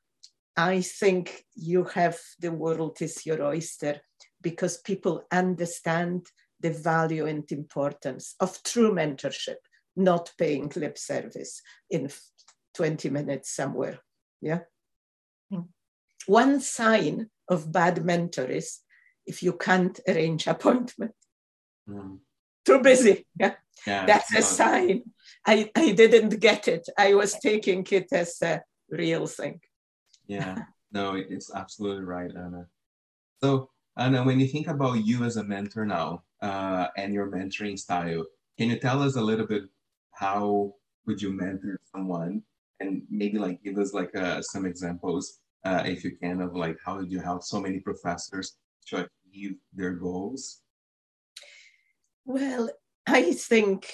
I 0.55 0.81
think 0.81 1.45
you 1.55 1.85
have 1.85 2.17
the 2.39 2.51
world 2.51 3.01
is 3.01 3.25
your 3.25 3.41
oyster 3.43 4.01
because 4.41 4.77
people 4.77 5.23
understand 5.31 6.27
the 6.59 6.71
value 6.71 7.25
and 7.25 7.49
importance 7.51 8.35
of 8.39 8.61
true 8.63 8.91
mentorship, 8.93 9.55
not 9.95 10.31
paying 10.37 10.71
lip 10.75 10.97
service 10.97 11.61
in 11.89 12.09
20 12.73 13.09
minutes 13.09 13.51
somewhere. 13.55 13.99
Yeah 14.41 14.59
one 16.29 16.61
sign 16.61 17.27
of 17.47 17.71
bad 17.71 18.05
mentor 18.05 18.45
is 18.45 18.79
if 19.25 19.41
you 19.43 19.53
can't 19.53 19.99
arrange 20.07 20.47
appointment. 20.47 21.15
Mm. 21.89 22.19
Too 22.65 22.79
busy. 22.81 23.25
Yeah. 23.39 23.55
yeah 23.87 24.05
That's 24.05 24.35
a 24.35 24.41
sign. 24.41 25.03
I, 25.45 25.71
I 25.75 25.91
didn't 25.91 26.39
get 26.39 26.67
it. 26.67 26.87
I 26.97 27.15
was 27.15 27.33
taking 27.33 27.85
it 27.91 28.07
as 28.11 28.37
a 28.43 28.61
real 28.89 29.27
thing. 29.27 29.59
Yeah. 30.27 30.55
No, 30.91 31.13
it's 31.13 31.53
absolutely 31.53 32.03
right, 32.03 32.31
Anna. 32.35 32.65
So, 33.43 33.69
Anna, 33.99 34.23
when 34.23 34.39
you 34.39 34.47
think 34.47 34.67
about 34.67 35.05
you 35.05 35.25
as 35.25 35.35
a 35.35 35.43
mentor 35.43 35.85
now 35.85 36.23
uh, 36.41 36.87
and 36.95 37.13
your 37.13 37.29
mentoring 37.29 37.77
style, 37.77 38.25
can 38.57 38.69
you 38.69 38.79
tell 38.79 39.03
us 39.03 39.17
a 39.17 39.21
little 39.21 39.45
bit 39.45 39.63
how 40.11 40.73
would 41.05 41.21
you 41.21 41.33
mentor 41.33 41.77
someone 41.93 42.41
and 42.79 43.01
maybe 43.09 43.37
like 43.37 43.61
give 43.61 43.77
us 43.77 43.93
like 43.93 44.15
uh, 44.15 44.41
some 44.41 44.65
examples 44.65 45.39
uh, 45.65 45.83
if 45.85 46.05
you 46.05 46.15
can, 46.15 46.39
of 46.39 46.55
like 46.55 46.77
how 46.85 46.97
did 46.97 47.11
you 47.11 47.19
help 47.19 47.43
so 47.43 47.59
many 47.59 47.79
professors 47.79 48.55
to 48.87 49.05
achieve 49.05 49.55
their 49.73 49.91
goals? 49.91 50.61
Well, 52.23 52.69
I 53.05 53.33
think 53.33 53.91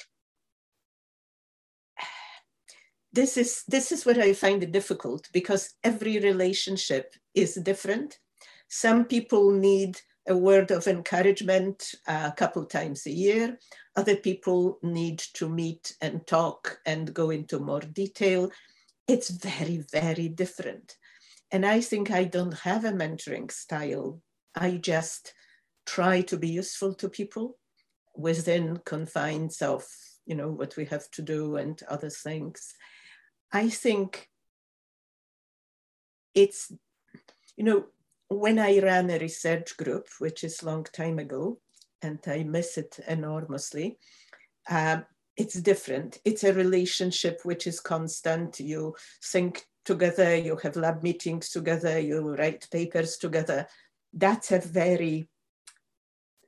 this 3.11 3.37
is 3.37 3.63
this 3.67 3.91
is 3.91 4.05
what 4.05 4.19
I 4.19 4.33
find 4.33 4.61
it 4.61 4.71
difficult 4.71 5.29
because 5.33 5.73
every 5.83 6.19
relationship 6.19 7.15
is 7.33 7.55
different. 7.55 8.19
Some 8.67 9.05
people 9.05 9.51
need 9.51 9.99
a 10.27 10.35
word 10.35 10.71
of 10.71 10.87
encouragement 10.87 11.93
uh, 12.07 12.29
a 12.31 12.35
couple 12.35 12.65
times 12.65 13.05
a 13.05 13.11
year. 13.11 13.59
Other 13.95 14.15
people 14.15 14.79
need 14.81 15.19
to 15.35 15.47
meet 15.47 15.95
and 16.01 16.25
talk 16.25 16.79
and 16.85 17.13
go 17.13 17.29
into 17.29 17.59
more 17.59 17.81
detail. 17.81 18.49
It's 19.07 19.29
very, 19.29 19.83
very 19.91 20.27
different. 20.27 20.97
And 21.51 21.65
I 21.65 21.81
think 21.81 22.09
I 22.09 22.23
don't 22.23 22.57
have 22.59 22.85
a 22.85 22.91
mentoring 22.91 23.51
style. 23.51 24.21
I 24.55 24.77
just 24.77 25.33
try 25.85 26.21
to 26.21 26.37
be 26.37 26.49
useful 26.49 26.95
to 26.95 27.09
people 27.09 27.57
within 28.15 28.79
confines 28.85 29.61
of 29.61 29.85
you 30.25 30.35
know 30.35 30.49
what 30.49 30.75
we 30.75 30.85
have 30.85 31.09
to 31.11 31.21
do 31.21 31.57
and 31.57 31.81
other 31.87 32.09
things. 32.09 32.73
I 33.51 33.69
think 33.69 34.29
it's 36.33 36.71
you 37.55 37.63
know 37.63 37.85
when 38.29 38.59
I 38.59 38.79
ran 38.79 39.09
a 39.09 39.19
research 39.19 39.77
group, 39.77 40.07
which 40.19 40.43
is 40.43 40.63
long 40.63 40.85
time 40.85 41.19
ago, 41.19 41.59
and 42.01 42.19
I 42.27 42.43
miss 42.43 42.77
it 42.77 42.99
enormously. 43.07 43.97
Uh, 44.69 45.01
it's 45.37 45.55
different. 45.61 46.19
It's 46.23 46.43
a 46.43 46.53
relationship 46.53 47.41
which 47.43 47.67
is 47.67 47.79
constant. 47.79 48.59
You 48.59 48.95
think 49.23 49.65
together, 49.83 50.35
you 50.35 50.57
have 50.57 50.75
lab 50.75 51.03
meetings 51.03 51.49
together, 51.49 51.99
you 51.99 52.35
write 52.35 52.67
papers 52.71 53.17
together. 53.17 53.67
That's 54.13 54.51
a 54.51 54.59
very 54.59 55.27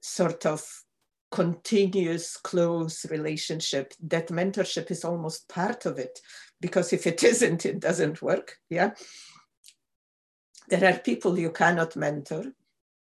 sort 0.02 0.46
of 0.46 0.66
continuous 1.32 2.38
close 2.38 3.06
relationship 3.10 3.94
that 4.02 4.30
mentorship 4.30 4.90
is 4.90 5.04
almost 5.04 5.50
part 5.50 5.86
of 5.86 6.00
it 6.00 6.20
because 6.62 6.94
if 6.94 7.06
it 7.06 7.22
isn't 7.32 7.66
it 7.66 7.82
doesn't 7.82 8.22
work 8.22 8.56
yeah 8.70 8.92
there 10.68 10.94
are 10.94 11.00
people 11.00 11.40
you 11.40 11.52
cannot 11.52 11.96
mentor 11.96 12.44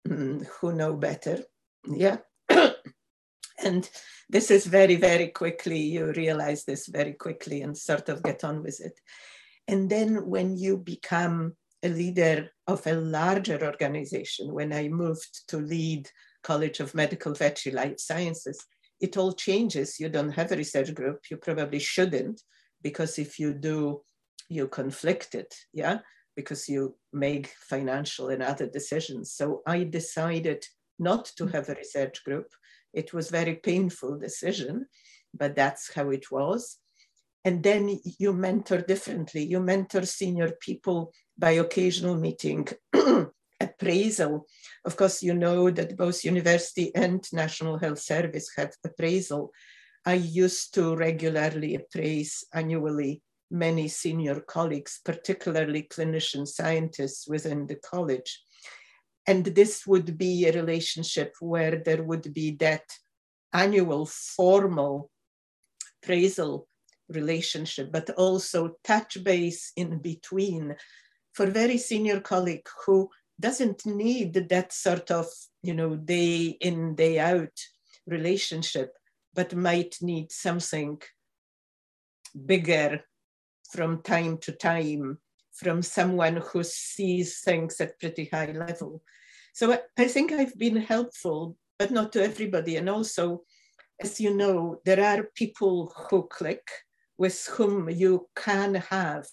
mm, 0.08 0.46
who 0.60 0.74
know 0.74 0.96
better. 0.96 1.44
Yeah. 1.86 2.18
And 3.64 3.90
this 4.30 4.52
is 4.52 4.66
very 4.66 4.98
very 4.98 5.28
quickly 5.28 5.80
you 5.80 6.12
realize 6.12 6.66
this 6.66 6.88
very 6.88 7.14
quickly 7.14 7.62
and 7.62 7.78
sort 7.78 8.10
of 8.10 8.22
get 8.24 8.44
on 8.44 8.62
with 8.62 8.82
it. 8.82 9.00
And 9.70 9.90
then 9.90 10.28
when 10.28 10.58
you 10.58 10.78
become 10.78 11.56
a 11.82 11.88
leader 11.88 12.50
of 12.68 12.86
a 12.88 12.94
larger 12.94 13.64
organization 13.64 14.54
when 14.54 14.74
i 14.74 14.88
moved 14.88 15.48
to 15.50 15.58
lead 15.58 16.10
college 16.42 16.80
of 16.80 16.96
medical 16.96 17.34
veterinary 17.34 17.90
life 17.90 18.00
sciences 18.00 18.66
it 19.04 19.18
all 19.18 19.34
changes. 19.34 20.00
You 20.00 20.08
don't 20.08 20.32
have 20.32 20.52
a 20.54 20.56
research 20.56 20.94
group. 20.94 21.20
You 21.30 21.36
probably 21.36 21.80
shouldn't 21.80 22.42
because 22.82 23.20
if 23.20 23.38
you 23.38 23.54
do 23.54 24.02
you 24.50 24.68
conflict 24.68 25.36
it. 25.36 25.54
Yeah 25.74 26.00
because 26.36 26.68
you 26.68 26.96
make 27.12 27.48
financial 27.48 28.30
and 28.30 28.44
other 28.44 28.68
decisions 28.68 29.32
so 29.34 29.62
i 29.66 29.84
decided 29.84 30.66
not 31.00 31.26
to 31.38 31.48
have 31.48 31.70
a 31.70 31.76
research 31.76 32.24
group 32.24 32.48
it 32.94 33.12
was 33.12 33.30
very 33.30 33.56
painful 33.56 34.18
decision, 34.20 34.86
but 35.34 35.56
that's 35.56 35.94
how 35.94 36.12
it 36.12 36.32
was. 36.32 36.78
And 37.44 37.62
then 37.62 38.00
you 38.20 38.32
mentor 38.32 38.82
differently. 38.82 39.44
You 39.44 39.60
mentor 39.60 40.06
senior 40.06 40.52
people 40.62 41.12
by 41.38 41.52
occasional 41.52 42.16
meeting, 42.16 42.68
appraisal. 43.60 44.46
Of 44.86 44.96
course, 44.96 45.22
you 45.24 45.34
know 45.34 45.70
that 45.72 45.98
both 45.98 46.24
university 46.24 46.96
and 46.96 47.28
National 47.34 47.80
Health 47.80 48.00
Service 48.00 48.50
have 48.56 48.74
appraisal. 48.86 49.52
I 50.06 50.14
used 50.14 50.74
to 50.76 50.96
regularly 50.96 51.76
appraise 51.76 52.46
annually 52.54 53.22
many 53.54 53.88
senior 53.88 54.42
colleagues, 54.42 55.00
particularly 55.06 55.84
clinician 55.84 56.46
scientists 56.48 57.28
within 57.28 57.68
the 57.68 57.76
college. 57.76 58.44
And 59.28 59.46
this 59.46 59.88
would 59.88 60.18
be 60.18 60.46
a 60.46 60.52
relationship 60.52 61.36
where 61.40 61.82
there 61.86 62.04
would 62.04 62.34
be 62.34 62.52
that 62.60 62.84
annual 63.54 64.06
formal 64.06 65.10
appraisal 66.02 66.68
relationship, 67.10 67.92
but 67.92 68.10
also 68.12 68.76
touch 68.84 69.24
base 69.24 69.72
in 69.78 70.00
between 70.00 70.76
for 71.34 71.46
very 71.46 71.78
senior 71.78 72.20
colleague 72.20 72.68
who 72.86 73.10
doesn't 73.40 73.86
need 73.86 74.34
that 74.50 74.74
sort 74.74 75.12
of, 75.12 75.28
you 75.62 75.74
know, 75.74 75.96
day 75.96 76.58
in, 76.60 76.96
day 76.96 77.20
out 77.20 77.58
relationship, 78.08 78.94
but 79.34 79.56
might 79.56 79.96
need 80.02 80.32
something 80.32 81.02
bigger 82.46 83.04
from 83.74 84.02
time 84.04 84.38
to 84.38 84.52
time 84.52 85.18
from 85.52 85.82
someone 85.82 86.38
who 86.38 86.64
sees 86.64 87.42
things 87.42 87.82
at 87.82 88.00
pretty 88.00 88.30
high 88.32 88.52
level. 88.52 89.02
So 89.54 89.78
I 89.98 90.08
think 90.08 90.32
I've 90.32 90.58
been 90.58 90.78
helpful, 90.78 91.58
but 91.80 91.92
not 91.92 92.12
to 92.14 92.24
everybody. 92.24 92.78
And 92.78 92.90
also, 92.90 93.44
as 94.00 94.20
you 94.20 94.36
know, 94.36 94.80
there 94.86 95.04
are 95.04 95.30
people 95.36 95.94
who 96.10 96.28
click 96.28 96.68
with 97.18 97.48
whom 97.48 97.90
you 97.90 98.28
can 98.36 98.76
have 98.76 99.28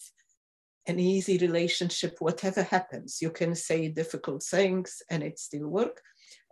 an 0.86 0.98
easy 0.98 1.38
relationship, 1.38 2.16
whatever 2.18 2.62
happens. 2.62 3.18
You 3.20 3.30
can 3.30 3.54
say 3.54 3.88
difficult 3.88 4.42
things 4.42 5.02
and 5.10 5.22
it 5.22 5.38
still 5.38 5.68
work. 5.68 6.00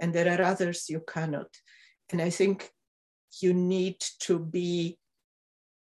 And 0.01 0.15
there 0.15 0.29
are 0.33 0.45
others 0.45 0.89
you 0.89 1.03
cannot. 1.07 1.49
And 2.11 2.23
I 2.23 2.31
think 2.31 2.71
you 3.43 3.53
need 3.53 4.01
to 4.21 4.39
be 4.39 4.99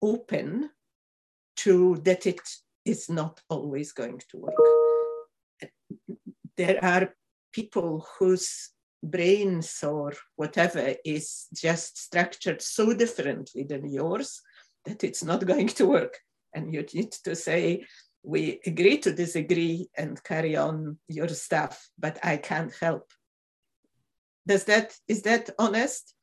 open 0.01 0.71
to 1.59 1.97
that 2.05 2.27
it 2.27 2.41
is 2.85 3.09
not 3.09 3.41
always 3.49 3.93
going 3.93 4.21
to 4.31 4.39
work. 4.39 5.71
There 6.57 6.83
are 6.83 7.15
people 7.53 8.07
whose 8.19 8.71
brains 9.03 9.83
or 9.83 10.13
whatever 10.37 10.95
is 11.05 11.47
just 11.55 11.99
structured 11.99 12.61
so 12.63 12.93
differently 12.95 13.63
than 13.63 13.93
yours 13.93 14.41
that 14.85 15.05
it's 15.05 15.23
not 15.23 15.47
going 15.47 15.69
to 15.69 15.87
work. 15.87 16.19
And 16.55 16.73
you 16.73 16.85
need 16.95 17.13
to 17.25 17.37
say, 17.37 17.85
we 18.23 18.61
agree 18.67 18.99
to 18.99 19.13
disagree 19.13 19.89
and 19.97 20.23
carry 20.25 20.57
on 20.57 20.99
your 21.09 21.29
stuff, 21.29 21.89
but 21.99 22.19
I 22.25 22.37
can't 22.39 22.75
help. 22.81 23.13
Does 24.47 24.65
that, 24.65 24.97
is 25.07 25.23
that 25.23 25.51
honest? 25.59 26.15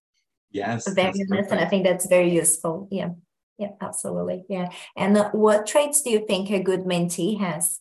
Yes. 0.52 0.92
Very 0.94 1.14
honest, 1.32 1.52
and 1.52 1.60
I 1.60 1.66
think 1.66 1.86
that's 1.86 2.08
very 2.08 2.32
useful. 2.34 2.88
Yeah. 2.92 3.10
Yeah, 3.58 3.72
absolutely. 3.82 4.46
Yeah. 4.50 4.70
And 4.98 5.18
uh, 5.18 5.30
what 5.32 5.66
traits 5.66 6.02
do 6.02 6.10
you 6.10 6.26
think 6.26 6.50
a 6.50 6.62
good 6.62 6.82
mentee 6.82 7.40
has? 7.40 7.80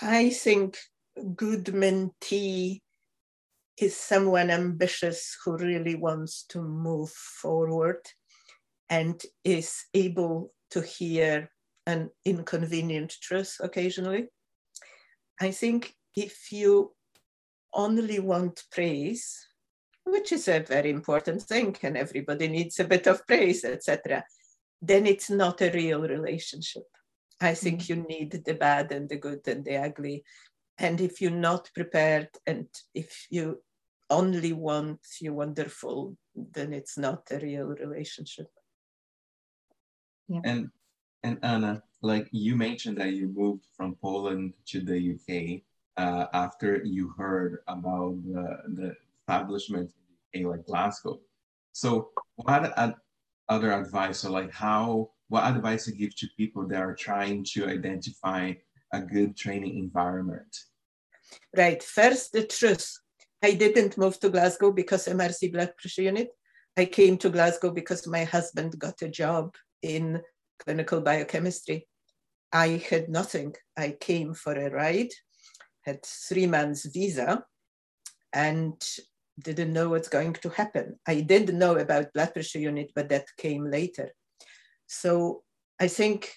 I 0.00 0.30
think 0.30 0.78
good 1.36 1.66
mentee 1.66 2.80
is 3.78 3.96
someone 3.96 4.50
ambitious 4.50 5.36
who 5.44 5.56
really 5.56 5.94
wants 5.94 6.44
to 6.48 6.62
move 6.62 7.10
forward 7.10 8.00
and 8.88 9.22
is 9.44 9.84
able 9.94 10.52
to 10.70 10.80
hear 10.80 11.50
an 11.86 12.10
inconvenient 12.24 13.14
truth 13.20 13.56
occasionally. 13.60 14.28
I 15.40 15.50
think 15.50 15.94
if 16.16 16.52
you 16.52 16.92
only 17.74 18.20
want 18.20 18.64
praise, 18.70 19.46
which 20.04 20.32
is 20.32 20.48
a 20.48 20.60
very 20.60 20.90
important 20.90 21.42
thing, 21.42 21.76
and 21.82 21.96
everybody 21.96 22.48
needs 22.48 22.78
a 22.80 22.84
bit 22.84 23.06
of 23.06 23.26
praise, 23.26 23.64
etc., 23.64 24.24
then 24.80 25.06
it's 25.06 25.30
not 25.30 25.60
a 25.60 25.70
real 25.70 26.02
relationship. 26.02 26.84
I 27.40 27.54
think 27.54 27.82
mm-hmm. 27.82 28.00
you 28.00 28.06
need 28.08 28.44
the 28.44 28.54
bad 28.54 28.92
and 28.92 29.08
the 29.08 29.16
good 29.16 29.46
and 29.46 29.64
the 29.64 29.76
ugly. 29.76 30.24
And 30.78 31.00
if 31.00 31.20
you're 31.20 31.30
not 31.30 31.70
prepared 31.74 32.28
and 32.46 32.66
if 32.94 33.26
you 33.30 33.62
only 34.10 34.52
want 34.52 35.00
you 35.20 35.34
wonderful, 35.34 36.16
then 36.34 36.72
it's 36.72 36.98
not 36.98 37.22
a 37.30 37.38
real 37.38 37.66
relationship. 37.66 38.48
Yeah. 40.28 40.40
And 40.44 40.70
and 41.24 41.38
Anna, 41.42 41.82
like 42.02 42.28
you 42.32 42.56
mentioned 42.56 42.98
that 42.98 43.12
you 43.12 43.28
moved 43.28 43.64
from 43.76 43.94
Poland 43.96 44.54
to 44.66 44.80
the 44.80 45.14
UK 45.14 45.62
uh, 45.96 46.26
after 46.32 46.82
you 46.84 47.14
heard 47.16 47.58
about 47.68 48.16
the, 48.24 48.58
the 48.74 48.96
establishment 49.22 49.90
in 50.32 50.44
like 50.44 50.64
Glasgow. 50.66 51.20
So 51.72 52.10
what 52.36 52.76
ad- 52.76 52.94
other 53.48 53.72
advice 53.72 54.24
or 54.24 54.30
like 54.30 54.52
how 54.52 55.10
what 55.28 55.44
advice 55.44 55.88
you 55.88 55.94
give 55.94 56.14
to 56.16 56.26
people 56.36 56.66
that 56.68 56.82
are 56.82 56.94
trying 56.94 57.44
to 57.52 57.66
identify 57.66 58.52
a 58.92 59.00
good 59.00 59.36
training 59.36 59.78
environment? 59.78 60.54
Right. 61.56 61.82
First, 61.82 62.32
the 62.32 62.44
truth. 62.44 62.92
I 63.42 63.52
didn't 63.52 63.98
move 63.98 64.20
to 64.20 64.28
Glasgow 64.28 64.70
because 64.72 65.08
MRC 65.08 65.52
blood 65.52 65.72
pressure 65.78 66.02
unit. 66.02 66.28
I 66.76 66.84
came 66.84 67.16
to 67.18 67.30
Glasgow 67.30 67.70
because 67.70 68.06
my 68.06 68.24
husband 68.24 68.78
got 68.78 69.02
a 69.02 69.08
job 69.08 69.54
in 69.82 70.22
clinical 70.58 71.00
biochemistry. 71.00 71.88
I 72.52 72.82
had 72.88 73.08
nothing. 73.08 73.54
I 73.76 73.96
came 73.98 74.34
for 74.34 74.52
a 74.52 74.70
ride, 74.70 75.12
had 75.82 76.04
three 76.04 76.46
months 76.46 76.86
visa, 76.86 77.44
and 78.32 78.80
didn't 79.40 79.72
know 79.72 79.88
what's 79.88 80.08
going 80.08 80.34
to 80.34 80.48
happen. 80.50 80.98
I 81.06 81.20
did 81.20 81.54
know 81.54 81.76
about 81.76 82.12
blood 82.12 82.32
pressure 82.32 82.58
unit, 82.58 82.92
but 82.94 83.08
that 83.08 83.26
came 83.36 83.70
later. 83.70 84.12
So 84.86 85.42
I 85.80 85.88
think 85.88 86.34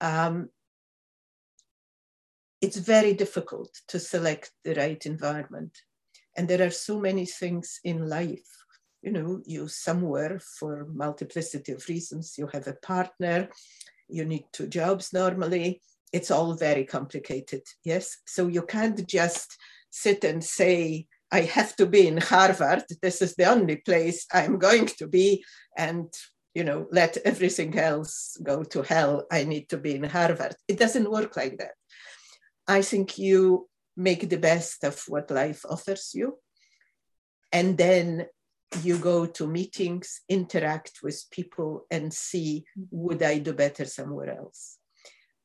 um, 0.00 0.48
it's 2.60 2.78
very 2.78 3.12
difficult 3.12 3.70
to 3.88 3.98
select 3.98 4.52
the 4.64 4.74
right 4.74 5.04
environment. 5.04 5.76
And 6.36 6.48
there 6.48 6.66
are 6.66 6.70
so 6.70 6.98
many 6.98 7.26
things 7.26 7.80
in 7.84 8.08
life. 8.08 8.48
You 9.02 9.12
know, 9.12 9.42
you 9.44 9.68
somewhere 9.68 10.40
for 10.58 10.86
multiplicity 10.92 11.72
of 11.72 11.86
reasons, 11.88 12.36
you 12.38 12.48
have 12.52 12.66
a 12.68 12.74
partner, 12.74 13.48
you 14.08 14.24
need 14.24 14.44
two 14.52 14.68
jobs 14.68 15.12
normally. 15.12 15.82
It's 16.12 16.30
all 16.30 16.54
very 16.54 16.84
complicated. 16.84 17.62
Yes. 17.84 18.18
So 18.26 18.46
you 18.46 18.62
can't 18.62 19.06
just 19.08 19.56
sit 19.90 20.24
and 20.24 20.42
say, 20.42 21.06
I 21.32 21.40
have 21.42 21.74
to 21.76 21.86
be 21.86 22.06
in 22.06 22.18
Harvard. 22.18 22.84
This 23.00 23.22
is 23.22 23.34
the 23.34 23.46
only 23.46 23.76
place 23.76 24.26
I'm 24.32 24.58
going 24.58 24.86
to 24.98 25.08
be. 25.08 25.42
And, 25.76 26.12
you 26.54 26.62
know, 26.62 26.86
let 26.92 27.16
everything 27.24 27.78
else 27.78 28.36
go 28.42 28.62
to 28.64 28.82
hell. 28.82 29.26
I 29.32 29.44
need 29.44 29.70
to 29.70 29.78
be 29.78 29.94
in 29.94 30.04
Harvard. 30.04 30.54
It 30.68 30.78
doesn't 30.78 31.10
work 31.10 31.36
like 31.36 31.56
that. 31.58 31.72
I 32.68 32.82
think 32.82 33.16
you 33.18 33.68
make 33.96 34.28
the 34.28 34.36
best 34.36 34.84
of 34.84 35.02
what 35.08 35.30
life 35.30 35.64
offers 35.68 36.10
you. 36.14 36.38
And 37.50 37.78
then 37.78 38.26
you 38.82 38.98
go 38.98 39.26
to 39.26 39.46
meetings, 39.46 40.20
interact 40.28 41.00
with 41.02 41.24
people, 41.30 41.86
and 41.90 42.12
see 42.12 42.64
would 42.90 43.22
I 43.22 43.38
do 43.38 43.52
better 43.52 43.84
somewhere 43.86 44.36
else. 44.38 44.78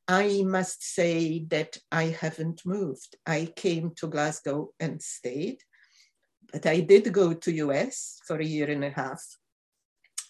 I 0.08 0.44
must 0.44 0.84
say 0.84 1.46
that 1.50 1.78
I 1.92 2.06
haven't 2.06 2.66
moved. 2.66 3.18
I 3.26 3.52
came 3.56 3.92
to 3.96 4.08
Glasgow 4.08 4.74
and 4.80 5.02
stayed, 5.02 5.60
but 6.52 6.66
I 6.66 6.80
did 6.80 7.12
go 7.12 7.34
to 7.34 7.52
US 7.52 8.20
for 8.26 8.40
a 8.40 8.46
year 8.46 8.70
and 8.70 8.84
a 8.84 8.90
half 8.90 9.24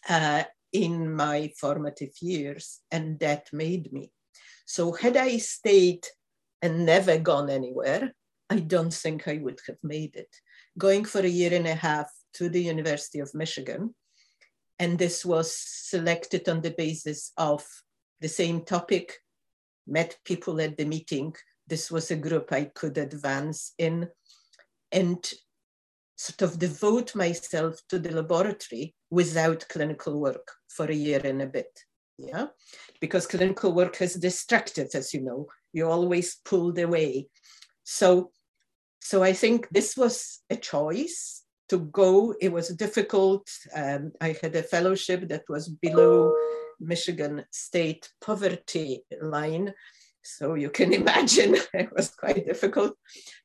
uh, 0.10 0.44
in 0.74 1.14
my 1.14 1.52
formative 1.60 2.14
years, 2.22 2.82
and 2.92 3.20
that 3.20 3.48
made 3.54 3.92
me. 3.94 4.12
So 4.66 4.92
had 4.92 5.18
I 5.18 5.38
stayed 5.38 6.06
and 6.62 6.86
never 6.86 7.18
gone 7.18 7.50
anywhere, 7.50 8.14
I 8.50 8.60
don't 8.60 8.94
think 8.94 9.28
I 9.28 9.38
would 9.38 9.60
have 9.68 9.78
made 9.84 10.16
it. 10.16 10.34
Going 10.78 11.06
for 11.06 11.20
a 11.20 11.28
year 11.28 11.54
and 11.54 11.68
a 11.68 11.76
half 11.76 12.10
to 12.36 12.50
the 12.50 12.62
University 12.62 13.20
of 13.20 13.34
Michigan, 13.34 13.94
and 14.80 14.98
this 14.98 15.26
was 15.26 15.56
selected 15.56 16.48
on 16.50 16.62
the 16.62 16.72
basis 16.78 17.32
of 17.38 17.66
the 18.22 18.28
same 18.28 18.62
topic, 18.62 19.14
met 19.88 20.18
people 20.24 20.60
at 20.62 20.78
the 20.78 20.86
meeting. 20.86 21.36
This 21.68 21.90
was 21.92 22.12
a 22.12 22.16
group 22.16 22.52
I 22.52 22.66
could 22.66 22.98
advance 22.98 23.74
in 23.78 24.08
and 24.92 25.34
sort 26.18 26.42
of 26.42 26.60
devote 26.60 27.16
myself 27.16 27.80
to 27.88 28.00
the 28.00 28.12
laboratory 28.12 28.94
without 29.10 29.66
clinical 29.70 30.20
work 30.20 30.52
for 30.68 30.86
a 30.88 30.96
year 30.96 31.22
and 31.24 31.42
a 31.42 31.48
bit. 31.48 31.80
Yeah, 32.18 32.48
because 33.00 33.28
clinical 33.28 33.74
work 33.74 34.02
is 34.02 34.16
destructive, 34.16 34.90
as 34.96 35.14
you 35.14 35.22
know, 35.22 35.46
you're 35.72 35.92
always 35.92 36.38
pulled 36.44 36.80
away. 36.80 37.28
So, 37.84 38.32
so 39.00 39.22
I 39.22 39.34
think 39.34 39.70
this 39.70 39.96
was 39.96 40.40
a 40.50 40.56
choice 40.56 41.44
to 41.70 41.78
go. 41.78 42.34
It 42.42 42.52
was 42.52 42.70
difficult. 42.70 43.48
Um, 43.76 44.14
I 44.20 44.36
had 44.42 44.56
a 44.56 44.64
fellowship 44.64 45.28
that 45.30 45.44
was 45.48 45.70
below 45.70 46.34
Michigan 46.80 47.46
state 47.52 48.10
poverty 48.20 49.04
line. 49.22 49.74
So 50.28 50.56
you 50.56 50.70
can 50.70 50.94
imagine 51.02 51.56
it 51.74 51.90
was 51.96 52.10
quite 52.10 52.46
difficult, 52.46 52.96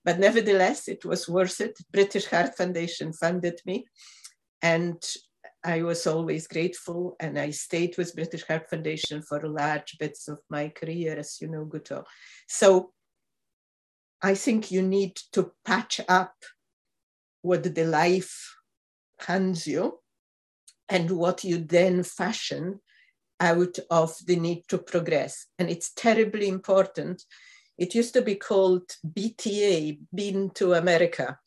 but 0.04 0.18
nevertheless, 0.18 0.88
it 0.88 1.04
was 1.04 1.28
worth 1.28 1.60
it. 1.60 1.78
British 1.92 2.26
Heart 2.26 2.56
Foundation 2.56 3.12
funded 3.12 3.60
me, 3.64 3.86
and 4.60 5.02
I 5.64 5.82
was 5.82 6.06
always 6.06 6.46
grateful. 6.48 7.16
And 7.20 7.38
I 7.38 7.50
stayed 7.50 7.96
with 7.96 8.16
British 8.16 8.44
Heart 8.44 8.68
Foundation 8.68 9.22
for 9.22 9.40
large 9.42 9.96
bits 9.98 10.28
of 10.28 10.38
my 10.50 10.68
career, 10.68 11.16
as 11.18 11.38
you 11.40 11.48
know, 11.48 11.64
Guto. 11.64 12.04
So 12.48 12.92
I 14.20 14.34
think 14.34 14.70
you 14.70 14.82
need 14.82 15.16
to 15.32 15.52
patch 15.64 16.00
up 16.08 16.34
what 17.42 17.74
the 17.74 17.84
life 17.84 18.56
hands 19.20 19.66
you 19.66 20.00
and 20.88 21.10
what 21.10 21.44
you 21.44 21.58
then 21.58 22.02
fashion 22.02 22.80
out 23.42 23.76
of 23.90 24.16
the 24.26 24.36
need 24.36 24.62
to 24.68 24.78
progress. 24.78 25.46
And 25.58 25.68
it's 25.68 25.92
terribly 25.92 26.48
important. 26.48 27.24
It 27.76 27.94
used 27.94 28.14
to 28.14 28.22
be 28.22 28.36
called 28.36 28.88
BTA, 29.06 29.98
Been 30.14 30.50
to 30.50 30.74
America 30.74 31.38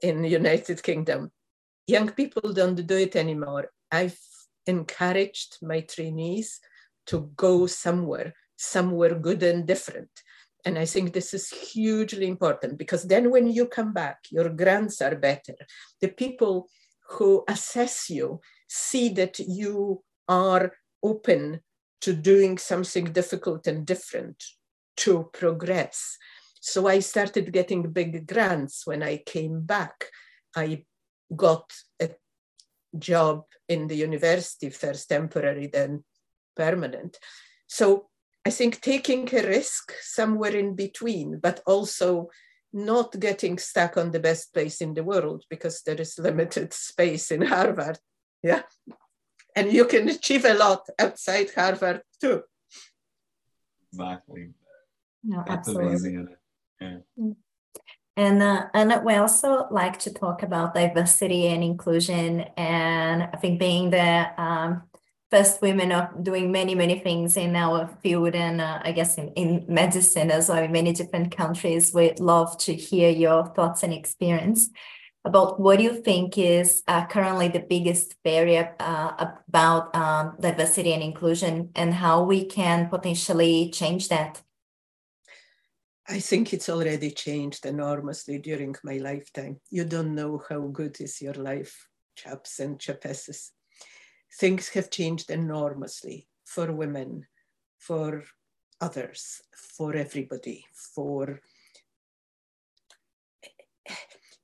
in 0.00 0.22
the 0.22 0.28
United 0.28 0.82
Kingdom. 0.82 1.30
Young 1.86 2.10
people 2.10 2.52
don't 2.52 2.86
do 2.86 2.96
it 2.96 3.14
anymore. 3.14 3.70
I've 3.92 4.18
encouraged 4.66 5.58
my 5.60 5.80
trainees 5.80 6.60
to 7.06 7.30
go 7.36 7.66
somewhere, 7.66 8.32
somewhere 8.56 9.14
good 9.14 9.42
and 9.42 9.66
different. 9.66 10.08
And 10.64 10.78
I 10.78 10.86
think 10.86 11.12
this 11.12 11.34
is 11.34 11.50
hugely 11.50 12.26
important 12.26 12.78
because 12.78 13.04
then 13.04 13.30
when 13.30 13.46
you 13.52 13.66
come 13.66 13.92
back, 13.92 14.20
your 14.30 14.48
grants 14.48 15.02
are 15.02 15.14
better. 15.14 15.56
The 16.00 16.08
people 16.08 16.68
who 17.10 17.44
assess 17.46 18.08
you 18.08 18.40
see 18.66 19.10
that 19.10 19.38
you 19.38 20.02
are 20.26 20.72
open 21.04 21.60
to 22.00 22.12
doing 22.12 22.58
something 22.58 23.04
difficult 23.04 23.66
and 23.66 23.86
different 23.86 24.42
to 24.96 25.30
progress. 25.32 26.16
So 26.60 26.86
I 26.86 27.00
started 27.00 27.52
getting 27.52 27.92
big 27.92 28.26
grants 28.26 28.86
when 28.86 29.02
I 29.02 29.18
came 29.18 29.62
back. 29.62 30.06
I 30.56 30.84
got 31.34 31.72
a 32.00 32.10
job 32.98 33.44
in 33.68 33.86
the 33.86 33.96
university, 33.96 34.70
first 34.70 35.08
temporary, 35.08 35.66
then 35.66 36.04
permanent. 36.56 37.18
So 37.66 38.08
I 38.46 38.50
think 38.50 38.80
taking 38.80 39.28
a 39.34 39.42
risk 39.46 39.92
somewhere 40.00 40.54
in 40.54 40.74
between, 40.74 41.38
but 41.38 41.60
also 41.66 42.28
not 42.72 43.18
getting 43.18 43.56
stuck 43.58 43.96
on 43.96 44.10
the 44.10 44.20
best 44.20 44.52
place 44.52 44.80
in 44.80 44.94
the 44.94 45.04
world 45.04 45.44
because 45.48 45.82
there 45.82 46.00
is 46.00 46.18
limited 46.18 46.72
space 46.88 47.30
in 47.30 47.42
Harvard. 47.42 47.98
Yeah. 48.42 48.62
And 49.56 49.72
you 49.72 49.84
can 49.86 50.08
achieve 50.08 50.44
a 50.44 50.54
lot 50.54 50.88
outside 50.98 51.50
Harvard 51.54 52.02
too. 52.20 52.42
Exactly. 53.92 54.50
No, 55.22 55.44
That's 55.46 55.68
absolutely. 55.68 55.88
amazing. 55.88 56.28
Yeah. 56.80 56.98
And 58.16 58.42
uh, 58.42 58.66
and 58.74 59.04
we 59.04 59.14
also 59.14 59.66
like 59.70 59.98
to 60.00 60.12
talk 60.12 60.42
about 60.42 60.74
diversity 60.74 61.48
and 61.48 61.64
inclusion, 61.64 62.40
and 62.56 63.24
I 63.24 63.36
think 63.38 63.58
being 63.58 63.90
the 63.90 64.30
um, 64.40 64.82
first 65.32 65.60
women 65.60 65.90
of 65.90 66.22
doing 66.22 66.52
many 66.52 66.76
many 66.76 67.00
things 67.00 67.36
in 67.36 67.56
our 67.56 67.88
field, 68.02 68.36
and 68.36 68.60
uh, 68.60 68.80
I 68.84 68.92
guess 68.92 69.18
in, 69.18 69.30
in 69.30 69.64
medicine 69.68 70.30
as 70.30 70.48
well 70.48 70.62
in 70.62 70.70
many 70.70 70.92
different 70.92 71.36
countries, 71.36 71.92
we'd 71.92 72.20
love 72.20 72.56
to 72.58 72.74
hear 72.74 73.10
your 73.10 73.46
thoughts 73.46 73.82
and 73.82 73.92
experience 73.92 74.70
about 75.24 75.58
what 75.58 75.80
you 75.80 76.02
think 76.02 76.36
is 76.36 76.82
uh, 76.86 77.06
currently 77.06 77.48
the 77.48 77.60
biggest 77.60 78.22
barrier 78.22 78.74
uh, 78.78 79.30
about 79.48 79.94
um, 79.96 80.36
diversity 80.38 80.92
and 80.92 81.02
inclusion, 81.02 81.70
and 81.74 81.94
how 81.94 82.22
we 82.22 82.44
can 82.44 82.88
potentially 82.88 83.70
change 83.70 84.08
that. 84.08 84.42
I 86.06 86.20
think 86.20 86.52
it's 86.52 86.68
already 86.68 87.10
changed 87.10 87.64
enormously 87.64 88.38
during 88.38 88.74
my 88.84 88.98
lifetime. 88.98 89.60
You 89.70 89.86
don't 89.86 90.14
know 90.14 90.42
how 90.48 90.60
good 90.60 91.00
is 91.00 91.22
your 91.22 91.32
life, 91.32 91.88
chaps 92.14 92.60
and 92.60 92.78
chapesses. 92.78 93.52
Things 94.38 94.68
have 94.70 94.90
changed 94.90 95.30
enormously 95.30 96.28
for 96.44 96.70
women, 96.72 97.26
for 97.78 98.24
others, 98.80 99.40
for 99.54 99.96
everybody, 99.96 100.66
for, 100.94 101.40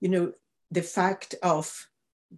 you 0.00 0.08
know, 0.08 0.32
the 0.70 0.82
fact 0.82 1.34
of 1.42 1.88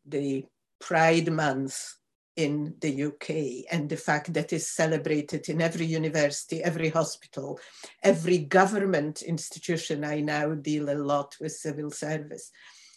the 0.06 0.44
Pride 0.80 1.30
Month 1.30 1.96
in 2.36 2.74
the 2.80 3.04
UK 3.04 3.70
and 3.70 3.88
the 3.88 3.96
fact 3.96 4.32
that 4.32 4.52
is 4.52 4.66
celebrated 4.66 5.48
in 5.48 5.60
every 5.60 5.84
university, 5.84 6.62
every 6.62 6.88
hospital, 6.88 7.60
every 8.02 8.38
government 8.38 9.22
institution. 9.22 10.04
I 10.04 10.20
now 10.20 10.54
deal 10.54 10.88
a 10.90 10.96
lot 10.96 11.36
with 11.40 11.52
civil 11.52 11.90
service. 11.90 12.50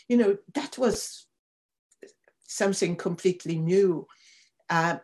You 0.08 0.17
know, 0.17 0.38
that 0.54 0.78
was 0.78 1.28
something 2.48 2.95
completely 2.95 3.58
new. 3.58 4.08
Uh, 4.69 4.98